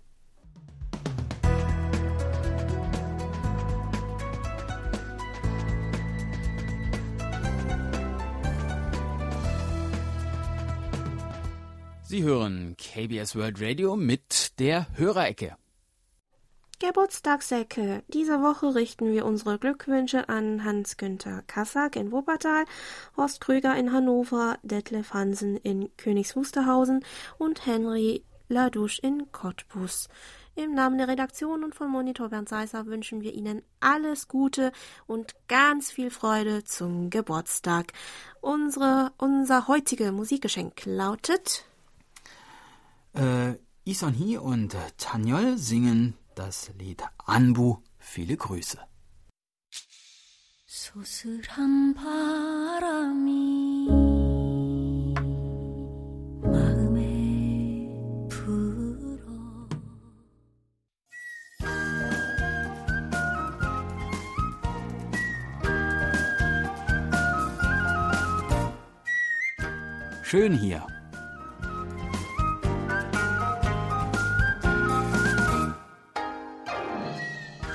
Sie 12.10 12.24
hören 12.24 12.76
KBS 12.76 13.36
World 13.36 13.60
Radio 13.60 13.94
mit 13.94 14.58
der 14.58 14.88
Hörerecke. 14.98 15.54
Geburtstagsecke. 16.80 18.02
Diese 18.08 18.42
Woche 18.42 18.74
richten 18.74 19.12
wir 19.12 19.24
unsere 19.24 19.60
Glückwünsche 19.60 20.28
an 20.28 20.64
Hans-Günther 20.64 21.44
Kassack 21.46 21.94
in 21.94 22.10
Wuppertal, 22.10 22.64
Horst 23.16 23.40
Krüger 23.40 23.76
in 23.76 23.92
Hannover, 23.92 24.58
Detlef 24.64 25.14
Hansen 25.14 25.56
in 25.58 25.96
Königs 25.98 26.34
Wusterhausen 26.34 27.04
und 27.38 27.64
Henry 27.64 28.24
Ladouche 28.48 29.00
in 29.02 29.30
Cottbus. 29.30 30.08
Im 30.56 30.74
Namen 30.74 30.98
der 30.98 31.06
Redaktion 31.06 31.62
und 31.62 31.76
von 31.76 31.88
Monitor 31.88 32.30
Bernd 32.30 32.48
Seisser 32.48 32.86
wünschen 32.86 33.20
wir 33.20 33.34
Ihnen 33.34 33.62
alles 33.78 34.26
Gute 34.26 34.72
und 35.06 35.36
ganz 35.46 35.92
viel 35.92 36.10
Freude 36.10 36.64
zum 36.64 37.08
Geburtstag. 37.10 37.92
Unsere, 38.40 39.12
unser 39.16 39.68
heutiger 39.68 40.10
Musikgeschenk 40.10 40.82
lautet 40.86 41.69
äh, 43.13 43.53
Ison 43.85 44.13
Hee 44.13 44.37
und 44.37 44.75
Chanyeol 44.97 45.57
singen 45.57 46.15
das 46.35 46.71
Lied 46.77 47.03
Anbu. 47.25 47.77
Viele 47.99 48.37
Grüße. 48.37 48.79
소슬한 50.75 51.93
바람이 51.93 53.87
마음에 56.43 57.89
불어 58.29 59.67
Schön 70.23 70.53
hier. 70.53 70.85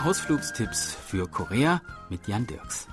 Ausflugstipps 0.06 0.93
für 0.93 1.28
Korea 1.28 1.82
mit 2.12 2.28
Jan 2.28 2.45
Dirks. 2.45 2.88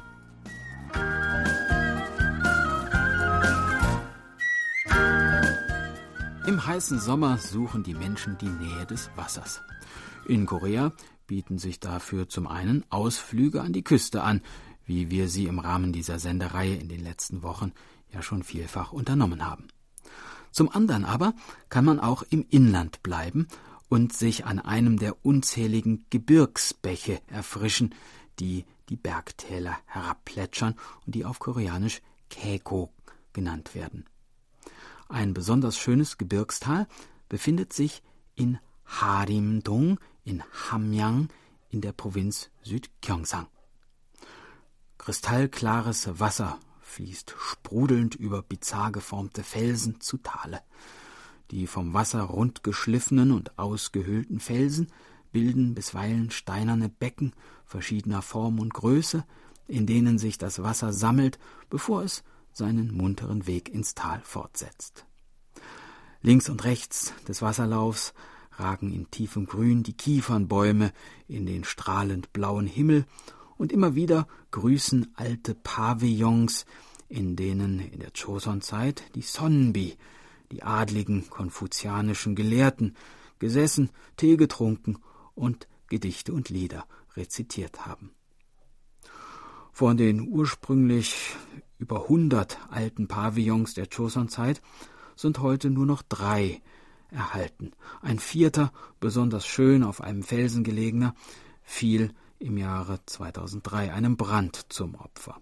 Im 6.47 6.67
heißen 6.67 6.99
Sommer 6.99 7.37
suchen 7.37 7.83
die 7.83 7.93
Menschen 7.93 8.39
die 8.39 8.49
Nähe 8.49 8.87
des 8.87 9.11
Wassers. 9.15 9.61
In 10.27 10.47
Korea 10.47 10.93
bieten 11.27 11.59
sich 11.59 11.81
dafür 11.81 12.31
zum 12.31 12.47
einen 12.47 12.83
Ausflüge 12.89 13.61
an 13.61 13.75
die 13.75 13.85
Küste 13.85 14.23
an, 14.23 14.41
wie 14.87 15.11
wir 15.11 15.29
sie 15.29 15.45
im 15.45 15.59
Rahmen 15.59 15.93
dieser 15.93 16.19
Sendereihe 16.19 16.77
in 16.77 16.89
den 16.89 17.05
letzten 17.05 17.43
Wochen 17.43 17.73
ja 18.11 18.23
schon 18.23 18.43
vielfach 18.43 18.91
unternommen 18.91 19.45
haben. 19.45 19.69
Zum 20.51 20.71
anderen 20.71 21.05
aber 21.05 21.35
kann 21.69 21.85
man 21.85 22.01
auch 22.01 22.23
im 22.31 22.47
Inland 22.49 23.03
bleiben 23.03 23.49
und 23.93 24.15
sich 24.15 24.47
an 24.47 24.59
einem 24.59 24.99
der 24.99 25.23
unzähligen 25.23 26.07
Gebirgsbäche 26.09 27.21
erfrischen, 27.27 27.95
die 28.39 28.65
die 28.89 28.97
Bergtäler 28.97 29.77
herabplätschern 29.85 30.77
und 31.05 31.15
die 31.15 31.27
auf 31.27 31.41
Koreanisch 31.41 32.01
Keko 32.31 32.91
genannt 33.35 33.75
werden. 33.75 34.07
Ein 35.11 35.35
besonders 35.35 35.77
schönes 35.77 36.17
Gebirgstal 36.17 36.89
befindet 37.29 37.75
sich 37.75 38.03
in 38.35 38.59
Harimdong 38.87 40.01
in 40.25 40.43
Hamyang 40.71 41.29
in 41.69 41.83
der 41.83 41.93
Provinz 41.93 42.49
Südgyeongsang. 42.63 43.47
Kristallklares 44.97 46.19
Wasser 46.19 46.59
fließt 46.81 47.35
sprudelnd 47.37 48.15
über 48.15 48.41
bizarr 48.41 48.91
geformte 48.91 49.43
Felsen 49.43 50.01
zu 50.01 50.17
Tale. 50.17 50.63
Die 51.53 51.67
vom 51.67 51.93
Wasser 51.93 52.23
rund 52.23 52.65
geschliffenen 52.65 53.31
und 53.31 53.59
ausgehöhlten 53.59 54.41
Felsen 54.41 54.89
bilden 55.33 55.75
bisweilen 55.75 56.31
steinerne 56.31 56.89
Becken 56.89 57.35
verschiedener 57.67 58.23
Form 58.23 58.59
und 58.59 58.73
Größe, 58.75 59.25
in 59.69 59.87
denen 59.87 60.19
sich 60.19 60.39
das 60.39 60.63
Wasser 60.63 60.93
sammelt, 60.93 61.39
bevor 61.71 62.03
es 62.03 62.25
seinen 62.53 62.97
munteren 62.97 63.47
Weg 63.47 63.69
ins 63.69 63.95
Tal 63.95 64.21
fortsetzt. 64.25 65.05
Links 66.23 66.49
und 66.49 66.65
rechts 66.65 67.13
des 67.29 67.43
Wasserlaufs 67.43 68.15
ragen 68.53 68.93
in 68.93 69.11
tiefem 69.11 69.47
Grün 69.47 69.83
die 69.83 69.95
Kiefernbäume 69.95 70.93
in 71.29 71.47
den 71.47 71.65
strahlend 71.65 72.33
blauen 72.33 72.67
Himmel, 72.67 73.05
und 73.59 73.71
immer 73.71 73.95
wieder 73.95 74.27
grüßen 74.51 75.13
alte 75.15 75.55
Pavillons, 75.55 76.67
in 77.09 77.37
denen 77.37 77.79
in 77.79 78.01
der 78.01 78.11
Choson-Zeit 78.11 79.05
die 79.15 79.23
Sonbi, 79.23 79.97
die 80.53 80.63
adligen 80.63 81.29
konfuzianischen 81.31 82.37
Gelehrten, 82.37 82.95
gesessen, 83.39 83.91
Tee 84.17 84.37
getrunken 84.37 84.99
und 85.35 85.67
Gedichte 85.89 86.33
und 86.33 86.51
Lieder 86.51 86.87
rezitiert 87.17 87.87
haben. 87.87 88.11
Von 89.73 89.97
den 89.97 90.21
ursprünglich 90.21 91.35
über 91.79 92.07
hundert 92.09 92.59
alten 92.71 93.09
Pavillons 93.09 93.75
der 93.75 93.87
Choson-Zeit 93.87 94.61
sind 95.17 95.39
heute 95.41 95.71
nur 95.71 95.87
noch 95.87 96.03
drei 96.03 96.61
erhalten. 97.11 97.73
Ein 98.03 98.19
vierter, 98.19 98.73
besonders 99.01 99.47
schön 99.47 99.83
auf 99.83 100.03
einem 100.03 100.23
Felsen 100.23 100.65
gelegener, 100.65 101.15
fiel 101.63 102.13
im 102.39 102.59
Jahre 102.59 103.01
2003 103.07 103.93
einem 103.93 104.17
Brand 104.17 104.67
zum 104.69 104.95
Opfer. 104.97 105.41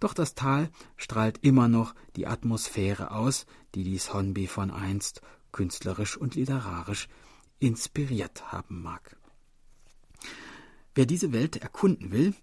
Doch 0.00 0.14
das 0.14 0.34
Tal 0.34 0.70
strahlt 0.96 1.38
immer 1.42 1.68
noch 1.68 1.94
die 2.16 2.26
Atmosphäre 2.26 3.10
aus, 3.10 3.46
die 3.74 3.84
die 3.84 3.98
Sonbi 3.98 4.46
von 4.46 4.70
einst 4.70 5.20
künstlerisch 5.52 6.16
und 6.16 6.34
literarisch 6.34 7.08
inspiriert 7.58 8.52
haben 8.52 8.82
mag. 8.82 9.16
Wer 10.94 11.06
diese 11.06 11.32
Welt 11.32 11.56
erkunden 11.56 12.12
will, 12.12 12.34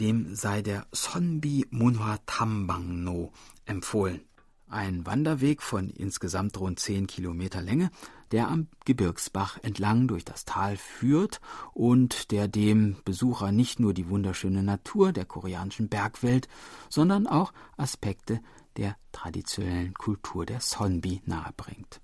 dem 0.00 0.34
sei 0.34 0.62
der 0.62 0.86
Sonbi 0.92 1.66
Munhwa 1.70 2.18
Tambang 2.26 3.02
No 3.04 3.32
empfohlen. 3.64 4.22
Ein 4.68 5.06
Wanderweg 5.06 5.62
von 5.62 5.88
insgesamt 5.90 6.58
rund 6.58 6.80
zehn 6.80 7.06
Kilometer 7.06 7.62
Länge, 7.62 7.90
der 8.32 8.48
am 8.48 8.66
Gebirgsbach 8.84 9.58
entlang 9.62 10.08
durch 10.08 10.24
das 10.24 10.44
Tal 10.44 10.76
führt 10.76 11.40
und 11.72 12.32
der 12.32 12.48
dem 12.48 12.96
Besucher 13.04 13.52
nicht 13.52 13.78
nur 13.78 13.94
die 13.94 14.08
wunderschöne 14.08 14.62
Natur 14.62 15.12
der 15.12 15.26
koreanischen 15.26 15.88
Bergwelt, 15.88 16.48
sondern 16.88 17.26
auch 17.26 17.52
Aspekte 17.76 18.40
der 18.76 18.96
traditionellen 19.12 19.94
Kultur 19.94 20.46
der 20.46 20.60
Sonbi 20.60 21.22
nahebringt. 21.24 22.00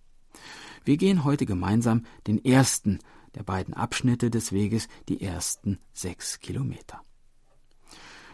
Wir 0.85 0.97
gehen 0.97 1.25
heute 1.25 1.47
gemeinsam 1.47 2.07
den 2.27 2.45
ersten 2.45 3.01
der 3.35 3.43
beiden 3.43 3.75
Abschnitte 3.75 4.31
des 4.31 4.53
Weges, 4.53 4.89
die 5.09 5.23
ersten 5.23 5.79
sechs 5.93 6.41
Kilometer. 6.41 7.01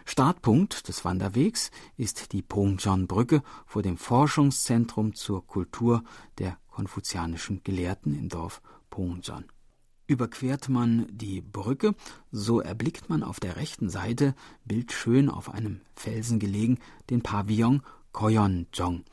Startpunkt 0.05 0.87
des 0.89 1.05
Wanderwegs 1.05 1.71
ist 1.97 2.33
die 2.33 2.43
Pongjeon-Brücke 2.43 3.43
vor 3.67 3.83
dem 3.83 3.97
Forschungszentrum 3.97 5.15
zur 5.15 5.45
Kultur 5.47 6.05
der 6.39 6.59
konfuzianischen 6.69 7.63
Gelehrten 7.65 8.15
im 8.15 8.29
Dorf 8.29 8.63
Pongjeon. 8.89 9.47
Überquert 10.07 10.69
man 10.69 11.09
die 11.11 11.41
Brücke, 11.41 11.97
so 12.31 12.61
erblickt 12.61 13.09
man 13.09 13.25
auf 13.25 13.41
der 13.41 13.57
rechten 13.57 13.91
Seite, 13.91 14.37
bildschön 14.65 15.29
auf 15.29 15.51
einem 15.53 15.81
Felsen 15.97 16.39
gelegen, 16.39 16.79
den 17.11 17.23
Pavillon 17.23 17.83
Koyonjong, 18.17 19.05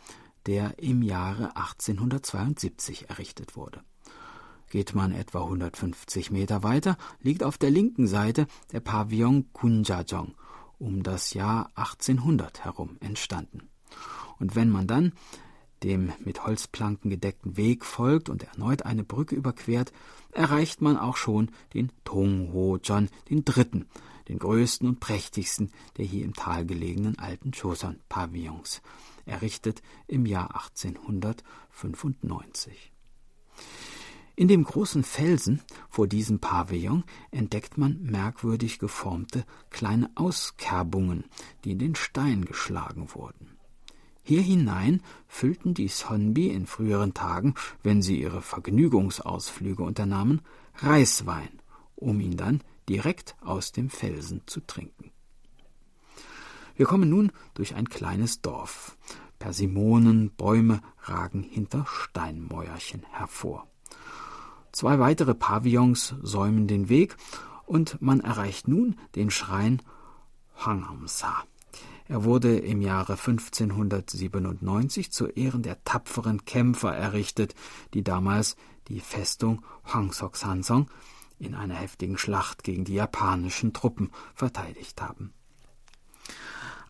der 0.45 0.79
im 0.79 1.01
Jahre 1.01 1.57
1872 1.57 3.09
errichtet 3.09 3.57
wurde. 3.57 3.81
Geht 4.69 4.95
man 4.95 5.11
etwa 5.11 5.43
150 5.43 6.31
Meter 6.31 6.63
weiter, 6.63 6.97
liegt 7.19 7.43
auf 7.43 7.57
der 7.57 7.69
linken 7.69 8.07
Seite 8.07 8.47
der 8.71 8.79
Pavillon 8.79 9.51
Kunjajong 9.51 10.35
um 10.79 11.03
das 11.03 11.33
Jahr 11.33 11.69
1800 11.75 12.63
herum 12.63 12.95
entstanden. 13.01 13.67
Und 14.39 14.55
wenn 14.55 14.69
man 14.69 14.87
dann 14.87 15.11
dem 15.83 16.13
mit 16.23 16.45
Holzplanken 16.45 17.11
gedeckten 17.11 17.57
Weg 17.57 17.83
folgt 17.83 18.29
und 18.29 18.43
erneut 18.43 18.83
eine 18.83 19.03
Brücke 19.03 19.35
überquert, 19.35 19.91
erreicht 20.31 20.81
man 20.81 20.95
auch 20.97 21.17
schon 21.17 21.51
den 21.73 21.91
Tongho-Jon, 22.05 23.09
den 23.29 23.43
dritten, 23.43 23.85
den 24.28 24.39
größten 24.39 24.88
und 24.88 24.99
prächtigsten 24.99 25.71
der 25.97 26.05
hier 26.05 26.26
im 26.26 26.34
Tal 26.34 26.65
gelegenen 26.65 27.19
alten 27.19 27.51
Choson-Pavillons, 27.51 28.82
errichtet 29.26 29.84
im 30.07 30.26
Jahr 30.26 30.55
1895. 30.55 32.93
In 34.36 34.47
dem 34.47 34.63
großen 34.63 35.03
Felsen 35.03 35.61
vor 35.89 36.07
diesem 36.07 36.39
Pavillon 36.39 37.03
entdeckt 37.30 37.78
man 37.78 38.01
merkwürdig 38.01 38.80
geformte 38.80 39.45
kleine 39.69 40.09
Auskerbungen, 40.15 41.26
die 41.63 41.74
in 41.74 41.80
den 41.80 41.93
Stein 41.93 42.45
geschlagen 42.45 43.09
wurden. 43.13 43.59
Hier 44.24 44.41
hinein 44.41 45.01
füllten 45.28 45.76
die 45.76 45.89
Sonbi 45.89 46.47
in 46.47 46.65
früheren 46.65 47.13
Tagen, 47.13 47.53
wenn 47.84 48.01
sie 48.01 48.19
ihre 48.19 48.41
Vergnügungsausflüge 48.41 49.84
unternahmen, 49.84 50.41
Reiswein, 50.78 51.59
um 51.95 52.19
ihn 52.19 52.38
dann 52.38 52.61
direkt 52.89 53.36
aus 53.41 53.71
dem 53.71 53.89
Felsen 53.89 54.41
zu 54.45 54.61
trinken. 54.61 55.11
Wir 56.75 56.86
kommen 56.86 57.09
nun 57.09 57.31
durch 57.53 57.75
ein 57.75 57.89
kleines 57.89 58.41
Dorf. 58.41 58.97
Persimonenbäume 59.39 60.81
ragen 61.03 61.43
hinter 61.43 61.86
Steinmäuerchen 61.86 63.03
hervor. 63.11 63.67
Zwei 64.71 64.97
weitere 64.99 65.36
Pavillons 65.36 66.15
säumen 66.21 66.67
den 66.67 66.89
Weg 66.89 67.15
und 67.65 68.01
man 68.01 68.21
erreicht 68.21 68.67
nun 68.67 68.97
den 69.15 69.29
Schrein 69.29 69.81
Hwanghamsa. 70.55 71.43
Er 72.07 72.23
wurde 72.23 72.57
im 72.57 72.81
Jahre 72.81 73.13
1597 73.13 75.11
zu 75.11 75.27
Ehren 75.27 75.61
der 75.61 75.84
tapferen 75.84 76.45
Kämpfer 76.45 76.93
errichtet, 76.93 77.55
die 77.93 78.03
damals 78.03 78.55
die 78.88 78.99
Festung 78.99 79.63
Hwangseok-sansong 79.86 80.89
in 81.43 81.55
einer 81.55 81.75
heftigen 81.75 82.17
Schlacht 82.17 82.63
gegen 82.63 82.85
die 82.85 82.93
japanischen 82.93 83.73
Truppen 83.73 84.11
verteidigt 84.33 85.01
haben. 85.01 85.33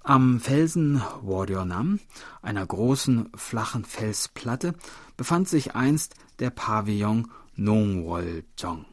Am 0.06 0.42
Felsen 0.42 1.02
Wodionam, 1.22 2.00
einer 2.42 2.66
großen 2.66 3.30
flachen 3.36 3.86
Felsplatte, 3.86 4.76
befand 5.16 5.48
sich 5.48 5.76
einst 5.76 6.16
der 6.40 6.50
Pavillon 6.50 7.32
Nongwoljong. 7.56 8.86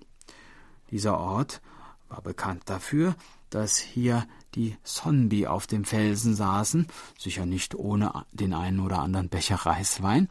Dieser 0.90 1.18
Ort 1.18 1.60
war 2.08 2.22
bekannt 2.22 2.62
dafür, 2.66 3.16
dass 3.50 3.78
hier 3.78 4.26
die 4.54 4.76
Sonbi 4.84 5.46
auf 5.46 5.66
dem 5.66 5.84
Felsen 5.84 6.34
saßen, 6.34 6.86
sicher 7.18 7.46
nicht 7.46 7.74
ohne 7.74 8.24
den 8.32 8.54
einen 8.54 8.80
oder 8.80 9.00
anderen 9.00 9.28
Becher 9.28 9.56
Reiswein, 9.56 10.28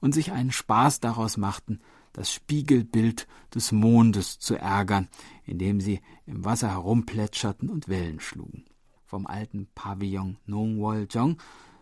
und 0.00 0.12
sich 0.12 0.32
einen 0.32 0.52
Spaß 0.52 1.00
daraus 1.00 1.36
machten, 1.36 1.80
das 2.16 2.32
Spiegelbild 2.32 3.28
des 3.54 3.72
Mondes 3.72 4.38
zu 4.38 4.56
ärgern, 4.56 5.08
indem 5.44 5.82
sie 5.82 6.00
im 6.24 6.46
Wasser 6.46 6.70
herumplätscherten 6.70 7.68
und 7.68 7.88
Wellen 7.88 8.20
schlugen. 8.20 8.64
Vom 9.04 9.26
alten 9.26 9.68
Pavillon 9.74 10.38
Nongwoljong 10.46 11.36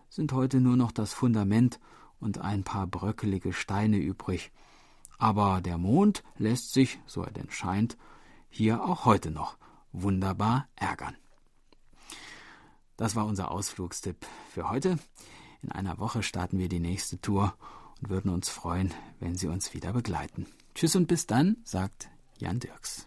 sind 0.09 0.33
heute 0.33 0.61
nur 0.61 0.77
noch 0.77 0.91
das 0.91 1.15
Fundament 1.15 1.79
und 2.19 2.39
ein 2.39 2.65
paar 2.65 2.89
bröckelige 2.89 3.53
Steine 3.53 3.99
übrig, 3.99 4.51
aber 5.19 5.61
der 5.61 5.79
Mond 5.79 6.25
lässt 6.37 6.73
sich, 6.73 6.99
so 7.07 7.23
er 7.23 7.31
denn 7.31 7.51
scheint, 7.51 7.97
hier 8.51 8.83
auch 8.83 9.05
heute 9.05 9.31
noch 9.31 9.57
wunderbar 9.93 10.67
ärgern. 10.75 11.17
Das 12.97 13.15
war 13.15 13.27
unser 13.27 13.53
Ausflugstipp 13.53 14.27
für 14.51 14.69
heute. 14.69 14.99
In 15.63 15.71
einer 15.71 15.99
Woche 15.99 16.25
starten 16.25 16.59
wir 16.59 16.69
die 16.69 16.81
nächste 16.81 17.21
Tour 17.21 17.55
und 18.05 18.11
würden 18.11 18.31
uns 18.31 18.51
freuen, 18.51 18.93
wenn 19.19 19.35
Sie 19.35 19.47
uns 19.47 19.73
wieder 19.73 19.93
begleiten. 19.95 20.47
Tschüss 20.75 20.95
und 20.95 21.07
bis 21.07 21.27
dann, 21.27 21.57
sagt 21.65 22.09
Jan 22.39 22.61
Dirks. 22.61 23.07